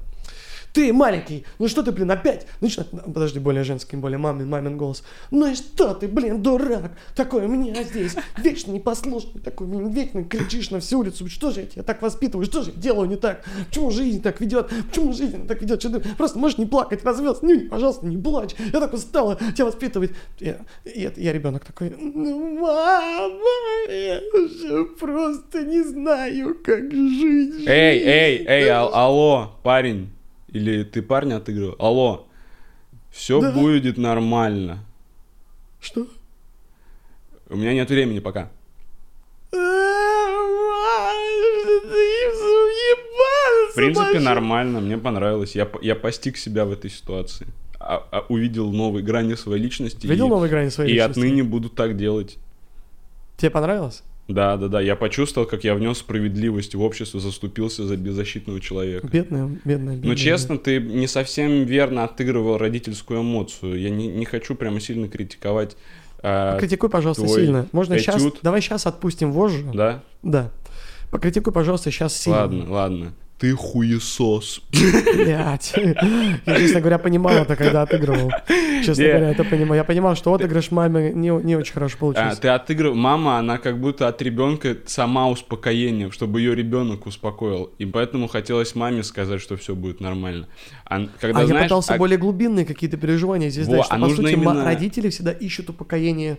[0.73, 2.47] Ты маленький, ну что ты, блин, опять?
[2.61, 2.85] Начина...
[2.85, 5.03] Подожди, более женский, более мамин, мамин голос.
[5.31, 6.93] Ну и что ты, блин, дурак?
[7.17, 11.29] Такой у меня здесь, вечно непослушный, такой, вечно кричишь на всю улицу.
[11.29, 12.47] Что же я тебя так воспитываю?
[12.47, 13.45] Что же я делаю не так?
[13.69, 14.71] Почему жизнь так ведет?
[14.89, 15.81] Почему жизнь так ведет?
[15.81, 17.45] Что ты просто можешь не плакать, развелся?
[17.45, 18.55] Ну, пожалуйста, не плачь.
[18.73, 20.13] Я так устала тебя воспитывать.
[20.39, 23.31] Я, я, я ребенок такой, ну, мама,
[23.89, 27.67] я уже просто не знаю, как жить.
[27.67, 28.49] Эй, эй, жизнь».
[28.49, 30.11] эй, ал- алло, парень.
[30.53, 31.77] Или ты парня отыгрывал?
[31.79, 32.27] Алло.
[33.11, 33.53] Все Да.
[33.53, 34.85] будет нормально.
[35.81, 36.07] Что?
[37.49, 38.51] У меня нет времени пока.
[43.71, 45.55] В принципе, нормально, мне понравилось.
[45.55, 47.47] Я, я постиг себя в этой ситуации.
[47.79, 50.07] А- а увидел новые грани своей личности.
[50.07, 51.19] Видел и, новые грани своей И личности?
[51.21, 52.37] отныне буду так делать.
[53.39, 54.03] Тебе понравилось?
[54.33, 54.81] Да, да, да.
[54.81, 59.07] Я почувствовал, как я внес справедливость в общество, заступился за беззащитного человека.
[59.07, 60.09] Бедная, бедная, бедная.
[60.09, 63.79] Ну, честно, ты не совсем верно отыгрывал родительскую эмоцию.
[63.81, 65.77] Я не, не хочу прямо сильно критиковать.
[66.23, 67.67] а, Критикуй, пожалуйста, сильно.
[67.73, 68.05] Можно этюд.
[68.05, 68.23] сейчас...
[68.43, 69.73] Давай сейчас отпустим вожжу.
[69.73, 70.03] да?
[70.23, 70.51] Да.
[71.11, 72.39] Покритикуй, пожалуйста, сейчас сильно.
[72.41, 73.13] Ладно, ладно.
[73.41, 74.61] Ты хуесос.
[74.71, 75.73] Блять.
[76.47, 78.31] Я, честно говоря, понимал это, когда отыгрывал.
[78.85, 79.09] Честно Не.
[79.09, 79.77] говоря, это понимал.
[79.77, 82.41] Я понимал, что отыгрыш маме не, не очень хорошо А, получился.
[82.41, 82.95] ты отыгрывал.
[82.97, 87.71] Мама, она как будто от ребенка сама успокоение, чтобы ее ребенок успокоил.
[87.79, 90.47] И поэтому хотелось маме сказать, что все будет нормально.
[90.85, 93.95] А, когда, а я знаешь, пытался а- более глубинные какие-то переживания здесь Во, дать, что,
[93.95, 96.37] а по нужно сути, именно- родители всегда ищут упокоение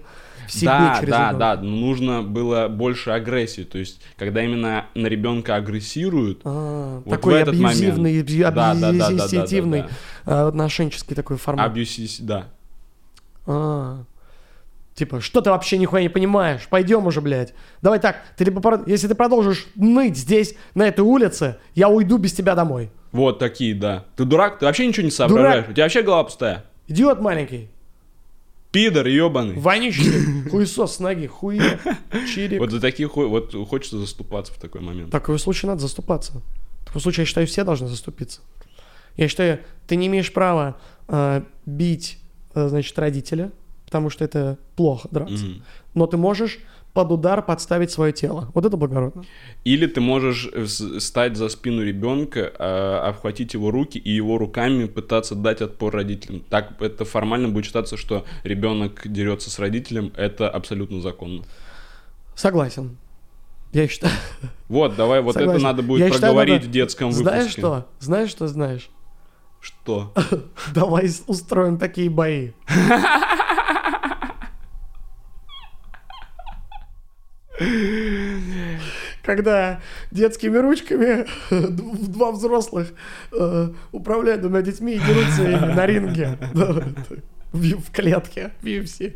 [0.52, 1.38] себе да, через да, ребенка.
[1.40, 3.64] да, но нужно было больше агрессии.
[3.64, 8.30] То есть, когда именно на ребенка агрессируют, А, Вот такой в этот абьюзивный, момент.
[8.30, 9.84] абью- Да, да, да, да, да, да, абьюзивный,
[10.26, 10.48] да.
[10.48, 11.66] отношенческий такой формат.
[11.66, 12.46] абьюсис, да.
[13.48, 14.04] А,
[14.94, 16.68] Типа, что ты вообще нихуя не понимаешь?
[16.70, 17.54] Пойдем уже, блядь.
[17.82, 22.34] Давай так, ты либо если ты продолжишь ныть здесь, на этой улице, я уйду без
[22.34, 22.92] тебя домой.
[23.14, 24.04] Вот такие, да.
[24.18, 24.60] Ты дурак?
[24.60, 25.66] Ты вообще ничего не соображаешь?
[25.70, 26.66] У тебя вообще голова пустая?
[26.88, 27.70] Идиот маленький.
[28.72, 29.56] Пидор ебаный.
[29.56, 30.50] Вонючий.
[30.50, 31.28] Хуесос с ноги.
[31.28, 31.80] Хуя.
[32.34, 32.60] Чирик.
[32.60, 35.10] Вот за таких ху- вот хочется заступаться в такой момент.
[35.10, 36.42] В такой случае надо заступаться.
[36.82, 38.42] В таком случае, я считаю, все должны заступиться.
[39.18, 40.78] Я считаю, ты не имеешь права
[41.10, 42.18] э, бить,
[42.54, 43.52] э, значит, родителя,
[43.86, 45.46] потому что это плохо драться.
[45.46, 45.64] Мгм.
[45.94, 46.60] Но ты можешь
[46.94, 48.52] под удар подставить свое тело.
[48.54, 49.24] Вот это благородно.
[49.64, 54.86] Или ты можешь э, стать за спину ребенка, а, обхватить его руки и его руками
[54.86, 56.42] пытаться дать отпор родителям.
[56.50, 61.44] Так это формально будет считаться, что ребенок дерется с родителем, это абсолютно законно.
[62.36, 62.98] Согласен.
[63.72, 64.14] Я считаю.
[64.68, 65.56] Вот, давай, вот Согласен.
[65.56, 67.30] это надо будет Я считаю, проговорить надо- в детском выпуске.
[67.30, 67.88] Знаешь что?
[68.00, 68.90] Знаешь что знаешь?
[69.62, 70.12] Что?
[70.74, 72.52] Давай устроим такие бои.
[79.24, 81.26] Когда детскими ручками
[82.08, 82.94] два взрослых
[83.32, 86.38] э, управляют двумя детьми и дерутся на ринге.
[87.52, 89.14] В клетке в UFC.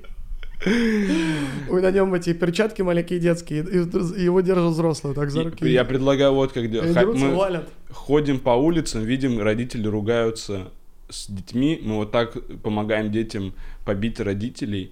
[0.66, 5.68] Ой, на нем эти перчатки маленькие детские, и его держат взрослые так за руки.
[5.68, 6.96] Я предлагаю вот как делать.
[6.96, 7.70] Мы валят.
[7.91, 10.72] ходим по улицам, видим, родители ругаются
[11.10, 13.54] с детьми, мы вот так помогаем детям
[13.86, 14.91] побить родителей,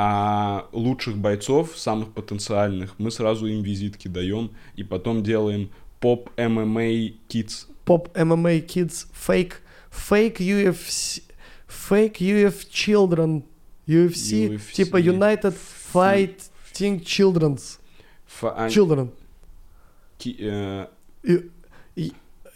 [0.00, 7.08] а лучших бойцов, самых потенциальных, мы сразу им визитки даем, и потом делаем поп ММА
[7.28, 7.66] Kids.
[7.84, 9.54] Поп MMA Kids Fake
[9.90, 11.22] Fake UFC
[11.66, 13.42] Fake UF Children
[13.88, 14.72] UFC, UFC.
[14.74, 15.56] типа United
[15.92, 17.80] Fighting Children's
[18.26, 19.10] Фа- а- Children
[20.18, 20.86] ки- э,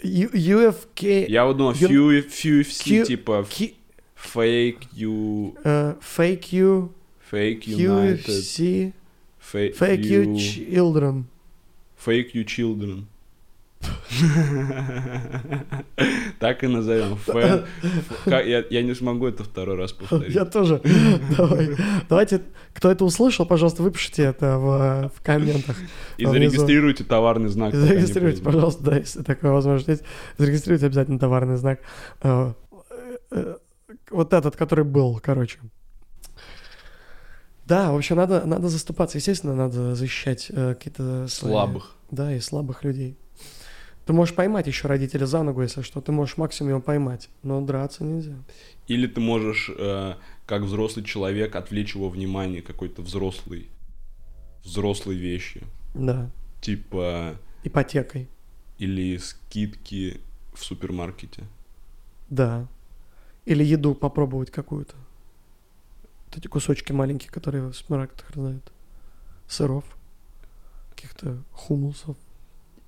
[0.04, 1.88] Ю- UFK Я вот думал, фью-
[2.22, 3.74] UFC, Q- типа Ки-
[4.16, 5.56] Fake you...
[5.64, 6.90] Э, fake you,
[7.32, 8.24] Fake United.
[8.26, 8.92] QFC,
[9.40, 11.24] Fake, fake you children.
[11.96, 13.06] Fake you children.
[16.38, 17.14] Так и назовем.
[17.26, 20.34] Фэ- ф- ка- Я, я не смогу это второй раз повторить.
[20.34, 20.80] Я тоже.
[21.36, 21.70] Давай.
[22.08, 22.42] Давайте,
[22.74, 25.76] кто это услышал, пожалуйста, выпишите это в, в комментах.
[26.18, 26.32] И внизу.
[26.32, 27.74] зарегистрируйте товарный знак.
[27.74, 30.02] Зарегистрируйте, пожалуйста, да, если такая возможность есть.
[30.38, 31.80] Зарегистрируйте обязательно товарный знак.
[32.22, 32.52] Э,
[33.30, 33.54] э,
[34.10, 35.58] Вот этот, который был, короче.
[37.72, 39.16] Да, в общем, надо, надо заступаться.
[39.16, 41.96] Естественно, надо защищать э, какие-то свои- Слабых.
[42.10, 43.16] Да, и слабых людей.
[44.04, 46.02] Ты можешь поймать еще родителя за ногу, если что.
[46.02, 48.34] Ты можешь максимум его поймать, но драться нельзя.
[48.88, 53.70] Или ты можешь, э, как взрослый человек, отвлечь его внимание какой-то взрослой,
[54.64, 55.62] взрослой вещи.
[55.94, 58.28] Да, Типа, ипотекой.
[58.76, 60.20] или скидки
[60.52, 61.44] в супермаркете.
[62.28, 62.66] Да.
[63.46, 64.94] Или еду попробовать какую-то.
[66.32, 68.72] Вот эти кусочки маленькие, которые в супермаркетах раздают.
[69.46, 69.84] Сыров.
[70.94, 72.16] Каких-то хумусов.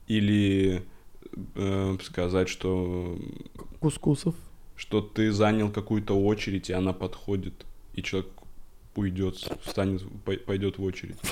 [0.06, 0.82] Или
[1.54, 3.18] э, сказать, что,
[3.80, 4.34] Кускусов.
[4.76, 8.30] что ты занял какую-то очередь, и она подходит, и человек
[8.94, 11.18] уйдет, встанет, пой- пойдет в очередь.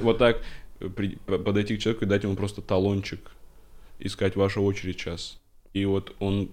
[0.00, 0.40] Вот так
[0.80, 3.32] э, подойти к человеку и дать ему просто талончик,
[3.98, 5.38] и сказать, ваша очередь сейчас.
[5.74, 6.50] И вот он,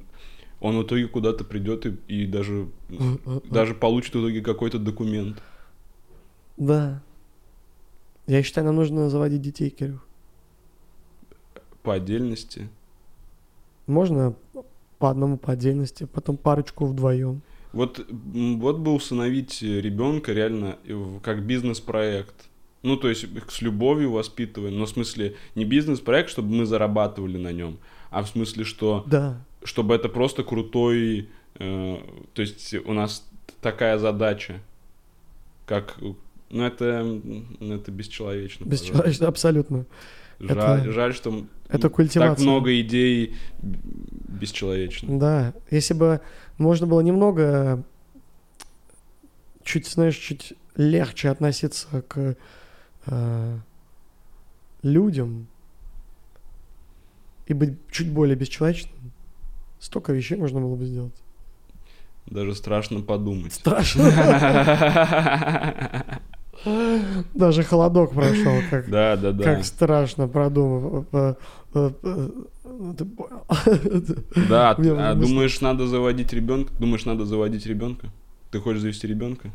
[0.60, 2.68] он в итоге куда-то придет и, и даже,
[3.46, 5.42] даже получит в итоге какой-то документ.
[6.58, 7.02] Да.
[8.28, 10.06] Я считаю, нам нужно заводить детей, Кирюх.
[11.82, 12.70] По отдельности.
[13.88, 14.36] Можно
[15.00, 17.42] по одному по отдельности, потом парочку вдвоем.
[17.72, 20.78] Вот, вот бы усыновить ребенка реально
[21.24, 22.36] как бизнес-проект.
[22.84, 27.52] Ну, то есть с любовью воспитываем, но в смысле не бизнес-проект, чтобы мы зарабатывали на
[27.52, 27.78] нем,
[28.10, 29.46] а в смысле, что Да.
[29.64, 31.98] Чтобы это просто крутой, э,
[32.34, 33.28] то есть у нас
[33.62, 34.62] такая задача,
[35.66, 35.98] как,
[36.50, 37.22] ну это,
[37.60, 38.66] это бесчеловечно.
[38.66, 39.86] Бесчеловечно, абсолютно.
[40.40, 42.44] Жаль, это- жаль, что это так культивация.
[42.44, 45.20] много идей бесчеловечно.
[45.20, 46.22] Да, если бы
[46.58, 47.84] можно было немного,
[49.64, 52.38] чуть, знаешь, чуть легче относиться к
[53.06, 53.58] э,
[54.82, 55.48] людям
[57.48, 59.12] и быть чуть более бесчеловечным,
[59.80, 61.16] столько вещей можно было бы сделать.
[62.26, 63.54] Даже страшно подумать.
[63.54, 64.04] Страшно.
[67.34, 69.44] Даже холодок прошел, как, Да, да, да.
[69.44, 71.06] как страшно продумав.
[71.14, 71.36] Э,
[71.74, 72.30] э, э?
[74.50, 76.74] Да, а думаешь, надо заводить ребенка?
[76.78, 78.10] Думаешь, надо заводить ребенка?
[78.52, 79.52] Ты хочешь завести ребенка?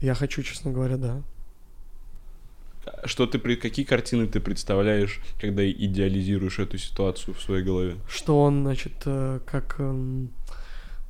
[0.00, 1.22] Я хочу, честно говоря, да.
[3.04, 7.96] Что ты какие картины ты представляешь, когда идеализируешь эту ситуацию в своей голове?
[8.08, 10.30] Что он, значит, э, как эм,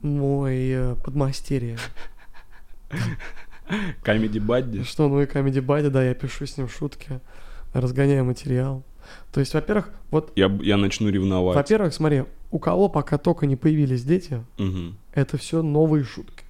[0.00, 1.78] мой э, подмастерье.
[4.02, 4.84] Камеди Бадди?
[4.84, 7.20] Что он мой комедий бадди, да, я пишу с ним шутки,
[7.72, 8.84] разгоняю материал.
[9.32, 11.56] То есть, во-первых, вот, Я, я начну ревновать.
[11.56, 14.96] во-первых, смотри, у кого пока только не появились дети, Мгм.
[15.14, 16.44] это все новые шутки.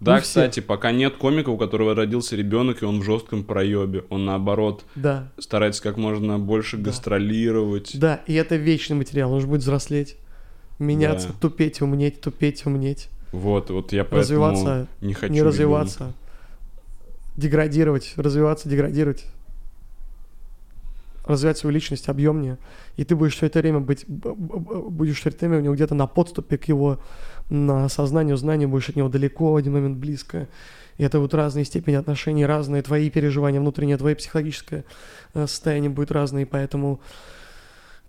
[0.00, 0.24] Да, Ну, все.
[0.26, 4.04] кстати, пока нет комика, у которого родился ребенок, и он в жестком проебе.
[4.10, 6.84] Он наоборот Да, старается как можно больше Да.
[6.84, 7.98] гастролировать.
[7.98, 10.16] да, и это вечный материал, он же будет взрослеть,
[10.78, 11.34] меняться, Да.
[11.40, 15.48] тупеть, умнеть, тупеть, умнеть, Вот, вот я поэтому развиваться, не хочу не ребенка.
[15.48, 16.12] развиваться,
[17.36, 19.24] деградировать, развиваться, деградировать,
[21.26, 22.56] развивать свою личность объемнее,
[22.96, 26.06] и ты будешь все это время быть, будешь все это время у него где-то на
[26.06, 27.00] подступе к его
[27.50, 30.48] на осознанию, знанию, будешь от него далеко, в один момент близко.
[30.98, 34.84] И это будут разные степени отношений, разные твои переживания внутренние, твое психологическое
[35.34, 37.00] э, состояние будет разное, и поэтому,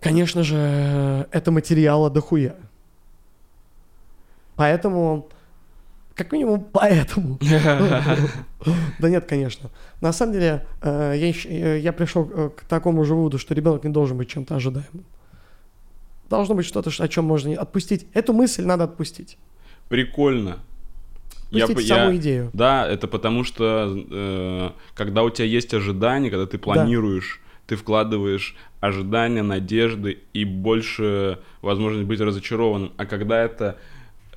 [0.00, 2.56] конечно же, это материала дохуя.
[4.56, 5.28] Поэтому,
[6.16, 7.38] как минимум, поэтому.
[8.98, 9.70] Да нет, конечно.
[10.00, 14.18] На самом деле, э, э, я пришел к такому же выводу, что ребенок не должен
[14.18, 15.04] быть чем-то ожидаемым.
[16.30, 18.06] Должно быть что-то, о чем можно отпустить.
[18.14, 19.36] Эту мысль надо отпустить.
[19.88, 20.58] Прикольно.
[21.50, 22.50] Я Отпустить я- саму идею.
[22.52, 28.54] Да, это потому что э, когда у тебя есть ожидания, когда ты планируешь, ты вкладываешь
[28.80, 32.92] ожидания, надежды и больше возможность быть разочарованным.
[32.96, 33.76] А когда это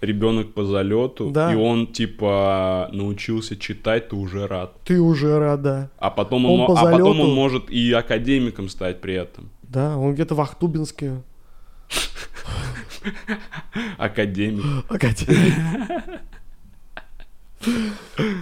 [0.01, 1.53] ребенок по залету, Да.
[1.53, 4.73] и он типа научился читать, ты уже рад.
[4.83, 5.91] Ты уже рада.
[5.99, 9.49] А потом он, Он по а потом залету- он может и академиком стать при этом.
[9.61, 11.21] Да, он где-то в Ахтубинске.
[13.97, 14.63] Академик.
[14.89, 15.53] Академик.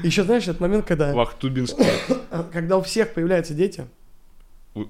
[0.04, 1.86] Еще знаешь, этот момент, когда, В Ахтубинске.
[2.52, 3.86] когда у всех появляются дети,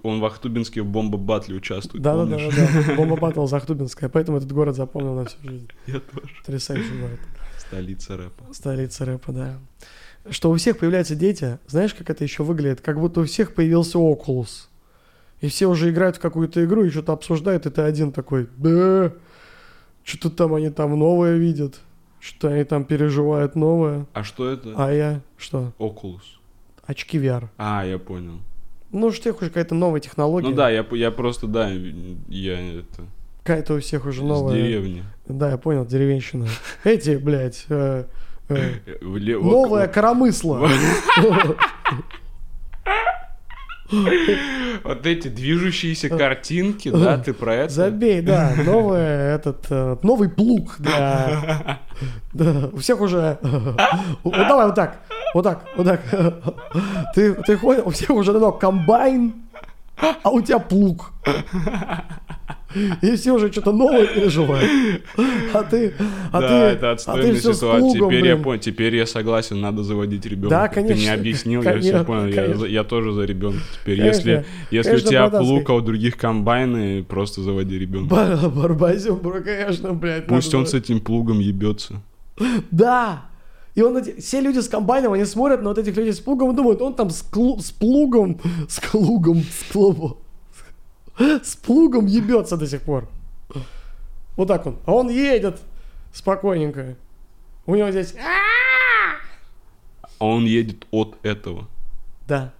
[0.04, 2.96] Он в Ахтубинске в бомба-батле участвует, Да, да, да, да.
[2.98, 5.70] Бомба Баттл Захтубинская, поэтому этот город запомнил на всю жизнь.
[5.88, 6.34] Я тоже.
[6.40, 7.20] Потрясающий город.
[7.58, 8.54] Столица рэпа.
[8.54, 9.60] Столица рэпа, да.
[10.30, 12.82] Что у всех появляются дети, знаешь, как это еще выглядит?
[12.82, 14.68] Как будто у всех появился Oculus.
[15.42, 19.12] И все уже играют в какую-то игру и что-то обсуждают, и ты один такой, да,
[20.04, 21.80] что-то там они там новое видят,
[22.20, 24.06] что они там переживают новое.
[24.14, 24.74] А что это?
[24.78, 25.74] А я что?
[25.80, 26.22] Oculus.
[26.86, 27.50] Очки VR.
[27.58, 28.40] А, я понял.
[28.92, 30.50] Ну, уж у всех уже какая-то новая технология.
[30.50, 31.72] Ну да, я, я просто, да,
[32.28, 33.04] я это,
[33.44, 34.54] Какая-то у всех уже новая.
[34.56, 35.04] деревни.
[35.28, 36.48] Да, я понял, деревенщина.
[36.84, 38.06] Эти, блядь, э,
[38.50, 40.70] э, новое коромысло.
[44.84, 47.74] Вот эти движущиеся картинки, да, ты про это?
[47.74, 50.78] Забей, да, новый этот, э, новый плуг.
[50.80, 53.38] Да, у всех уже...
[54.24, 54.98] Вот давай вот так,
[55.34, 56.02] вот так, вот так.
[57.14, 59.34] Ты, ты понял, у всех уже давно комбайн,
[60.24, 61.12] а у тебя плуг.
[63.02, 64.70] И все уже что-то новое переживают.
[65.54, 65.94] А ты,
[66.32, 67.80] а да, ты, это а отстойная ты все с ситуация.
[67.80, 70.50] плугом, теперь я понял, теперь я согласен, надо заводить ребенка.
[70.50, 72.28] Да, Ты мне конечно, объяснил, я все конечно, понял.
[72.28, 72.66] Я, конечно.
[72.66, 73.98] я тоже за ребенка теперь.
[74.00, 78.10] Конечно, если если конечно, у тебя братан, плуг, а у других комбайны, просто заводи ребенка.
[78.16, 80.28] Бар- Барбазин, бро, конечно, блядь.
[80.28, 82.02] Пусть он с этим плугом ебется.
[82.72, 83.26] Да!
[83.74, 86.56] И он, все люди с комбайном, они смотрят на вот этих людей с плугом и
[86.56, 90.18] думают, он там с, клу- с плугом, с клугом, с клубом,
[91.18, 93.08] с плугом ебется до сих пор.
[94.38, 94.78] Вот так он.
[94.86, 95.60] А он едет
[96.14, 96.96] спокойненько.
[97.66, 98.16] У него здесь...
[98.16, 98.52] «А!»
[100.20, 101.68] А он едет от этого.
[102.28, 102.54] Да.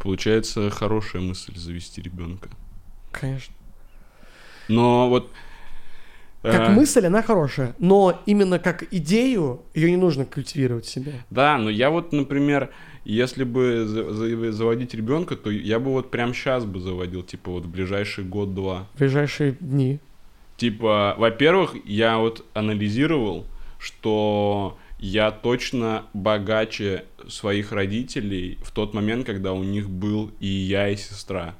[0.00, 2.48] Получается, хорошая мысль завести ребенка.
[3.10, 3.54] Конечно.
[4.68, 5.30] Но вот...
[6.42, 11.24] Как э, мысль, она хорошая, но именно как идею ее не нужно культивировать в себе.
[11.28, 12.70] Да, но я вот, например,
[13.04, 17.50] если бы за- за- заводить ребенка, то я бы вот прям сейчас бы заводил, типа
[17.50, 18.86] вот в ближайший год-два.
[18.94, 19.98] В ближайшие дни.
[20.56, 23.46] Типа, во-первых, я вот анализировал,
[23.78, 30.88] что я точно богаче своих родителей в тот момент, когда у них был и я,
[30.90, 31.54] и сестра.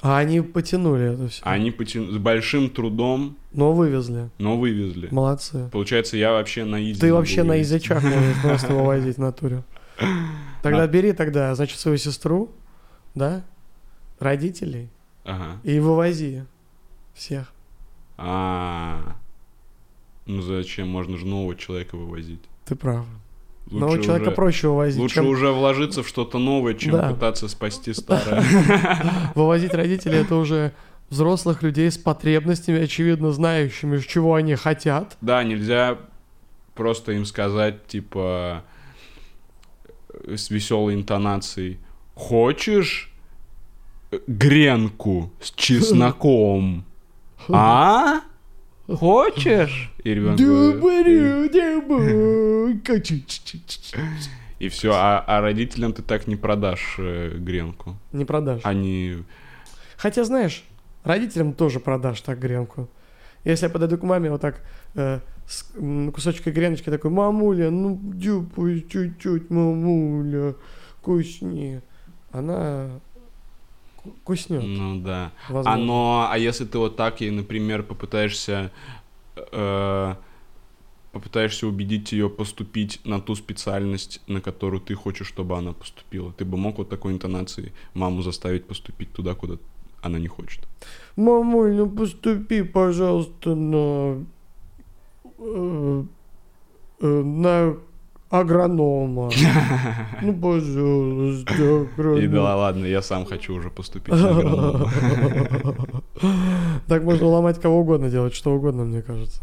[0.00, 1.40] А они потянули это все.
[1.44, 4.28] Они потя- с большим трудом, Но вывезли.
[4.38, 5.08] но вывезли.
[5.10, 5.68] Молодцы.
[5.72, 7.00] Получается, я вообще на изи.
[7.00, 9.64] Ты вообще на язычах можешь просто вывозить в натуре.
[10.70, 10.86] Тогда А.
[10.88, 12.50] бери тогда, значит, свою сестру,
[13.14, 13.42] да,
[14.18, 14.88] родителей,
[15.24, 15.60] Ага.
[15.62, 16.44] и вывози
[17.14, 17.52] всех.
[18.18, 19.16] А.
[20.26, 20.88] Ну зачем?
[20.88, 22.40] Можно же нового человека вывозить.
[22.66, 23.06] Ты прав.
[23.66, 27.10] Лучше Нового человека уже- проще вывозить, Лучше чем уже вложиться в что-то новое, чем Да.
[27.10, 28.42] пытаться спасти старое.
[29.34, 30.18] вывозить родителей.
[30.18, 30.72] Это уже
[31.10, 35.16] взрослых людей с потребностями, очевидно знающими, чего они хотят.
[35.20, 35.98] Да, нельзя
[36.74, 38.64] просто им сказать, типа,
[40.26, 41.78] с веселой интонацией,
[42.14, 43.12] хочешь
[44.26, 46.84] гренку с чесноком?
[47.48, 48.22] А?
[48.88, 49.92] Хочешь?
[50.02, 51.54] И ребенок говорит.
[54.58, 57.96] И все, а, а родителям ты так не продашь э, гренку.
[58.12, 58.62] Не продашь.
[58.64, 59.18] Они...
[59.96, 60.64] Хотя, знаешь,
[61.04, 62.88] родителям тоже продашь так гренку.
[63.44, 64.62] Если я подойду к маме вот так
[64.94, 70.54] э, с м, кусочком греночки, такой, мамуля, ну дюпай чуть-чуть, мамуля,
[71.02, 71.80] кусни.
[72.32, 73.00] Она
[73.96, 75.32] ку- куснет, Ну да.
[75.48, 75.72] возможно.
[75.72, 78.70] А, но, а если ты вот так ей, например, попытаешься
[79.36, 80.14] э,
[81.12, 86.44] попытаешься убедить ее поступить на ту специальность, на которую ты хочешь, чтобы она поступила, ты
[86.44, 89.56] бы мог вот такой интонацией маму заставить поступить туда, куда
[90.02, 90.60] она не хочет.
[91.16, 94.26] Мамуль, ну поступи, пожалуйста, на...
[95.38, 96.02] э,
[97.00, 97.76] э, на
[98.30, 99.30] агронома.
[100.22, 102.56] Ну, пожалуйста, И да агроном.
[102.58, 104.90] ладно, я сам хочу уже поступить на агронома.
[106.86, 109.42] Так можно ломать кого угодно, делать что угодно, мне кажется.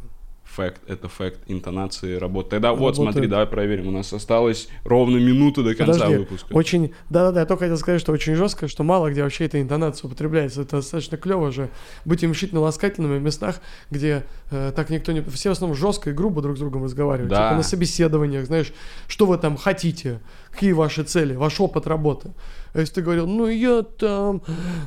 [0.55, 2.51] Факт, это факт интонации работы.
[2.51, 3.13] Тогда вот, Работает.
[3.13, 3.87] смотри, давай проверим.
[3.87, 6.53] У нас осталось ровно минута до конца Подожди, выпуска.
[6.53, 10.07] Очень, да-да-да, я только хотел сказать, что очень жестко, что мало где вообще эта интонация
[10.07, 10.61] употребляется.
[10.61, 11.69] Это достаточно клево же
[12.05, 15.21] быть уменьшительно-ласкательными в местах, где э, так никто не...
[15.23, 17.31] Все в основном жестко и грубо друг с другом разговаривают.
[17.31, 17.47] Да.
[17.47, 18.73] Типа на собеседованиях, знаешь,
[19.07, 20.19] что вы там хотите,
[20.51, 22.31] какие ваши цели, ваш опыт работы.
[22.73, 24.41] А если ты говорил, ну я там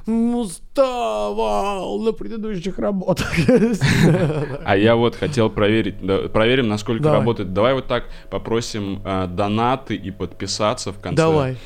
[0.07, 3.33] уставал на предыдущих работах.
[4.65, 5.99] А я вот хотел проверить,
[6.33, 7.53] проверим, насколько работает.
[7.53, 11.17] Давай вот так попросим э, донаты и подписаться в конце.
[11.17, 11.57] Давай.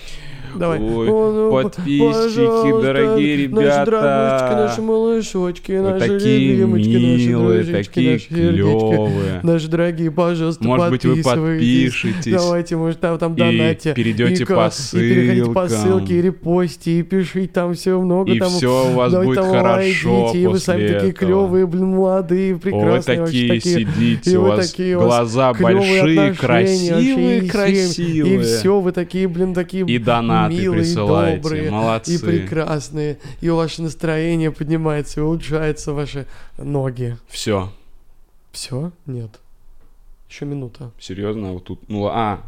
[0.56, 0.78] Давай.
[0.80, 3.84] Ой, ну, п- подписчики, дорогие Наши ребята.
[3.86, 9.40] драгушечки, наши малышочки, Вы наши такие любимочки, наши милые, дружечки, такие наши клевые.
[9.42, 11.92] Наши дорогие, пожалуйста, Может быть, вы подписывайтесь.
[11.92, 12.32] подпишетесь.
[12.32, 13.94] Давайте, может, там, там донате.
[13.94, 15.86] перейдете и, по И переходите по ссылкам.
[15.98, 18.32] ссылке, и репостите, и пишите там все много.
[18.32, 21.10] И там, все у вас давайте будет там хорошо лайките, и вы сами после такие
[21.12, 21.26] этого.
[21.26, 23.78] клевые, блин, молодые, О, вы прекрасные, вообще такие такие.
[23.78, 28.34] сидите, и у вы вас такие, глаза большие, красивые, вообще, красивые.
[28.34, 29.98] И все, вы такие, блин, такие И
[30.44, 32.14] донаты милые, присылаете, добрые, молодцы.
[32.14, 33.18] и прекрасные.
[33.40, 36.26] И ваше настроение поднимается, и улучшаются ваши
[36.58, 37.16] ноги.
[37.28, 37.72] Все,
[38.52, 38.92] Все?
[39.06, 39.40] Нет.
[40.28, 40.92] Еще минута.
[40.98, 42.40] серьезно, вот тут, ну, а,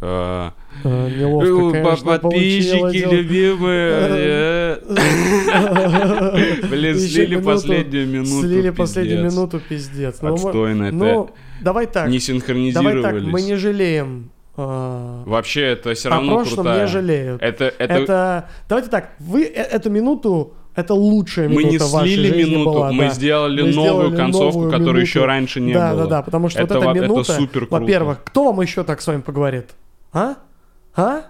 [0.00, 4.78] неловко, конечно, подписчики, любимые,
[6.70, 10.22] блин, слили последнюю минуту, Слили последнюю минуту, пиздец.
[10.22, 11.30] Ну, Отстойно, это Ну,
[11.60, 12.08] давай так.
[12.08, 13.24] не Давай так, синхронизировались.
[13.24, 14.30] мы не жалеем.
[14.62, 16.80] А, Вообще, это все равно прошлом крутая.
[16.82, 17.42] не жалеют.
[17.42, 18.48] Это, это, Это...
[18.68, 22.70] Давайте так, вы э- эту минуту, это лучшая мы минута не в вашей слили минуту,
[22.70, 23.10] была, мы да.
[23.10, 25.06] сделали Мы новую сделали концовку, новую которую минуту.
[25.08, 26.02] еще раньше не да, было.
[26.04, 27.80] Да, да, потому что Это вот во- эта это минута, супер круто.
[27.80, 29.70] во-первых, кто вам еще так с вами поговорит?
[30.12, 30.34] А?
[30.94, 31.22] А?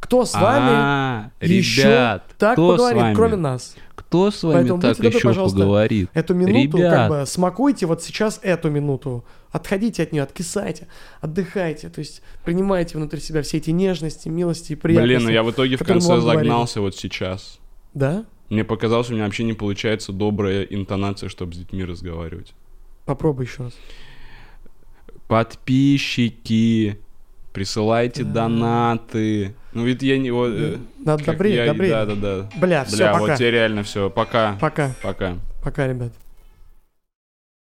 [0.00, 3.14] Кто с вами А, еще ребят, так кто с поговорит, вами?
[3.14, 3.74] кроме нас?
[4.14, 6.08] Кто с вами Поэтому так добры, еще пожалуйста, поговорит?
[6.14, 6.94] Эту минуту, Ребят.
[6.94, 9.24] как бы, смакуйте вот сейчас эту минуту.
[9.50, 10.86] Отходите от нее, откисайте,
[11.20, 11.88] отдыхайте.
[11.88, 15.16] То есть принимайте внутри себя все эти нежности, милости и приятности.
[15.16, 16.48] Блин, ну я в итоге в конце вам говорили.
[16.48, 17.58] загнался вот сейчас.
[17.92, 18.24] Да?
[18.50, 22.54] Мне показалось, у меня вообще не получается добрая интонация, чтобы с детьми разговаривать.
[23.06, 23.72] Попробуй еще раз.
[25.26, 27.00] Подписчики,
[27.52, 29.56] присылайте донаты.
[29.74, 30.30] Ну ведь я не...
[30.30, 31.90] вот, э, Надо как добрее, я- добрее.
[31.90, 32.50] Да, да, да.
[32.56, 33.18] Бля, все, Бля, пока.
[33.26, 34.08] вот тебе реально все.
[34.08, 34.56] Пока.
[34.60, 34.92] Пока.
[35.02, 35.36] Пока.
[35.62, 36.12] Пока, ребят.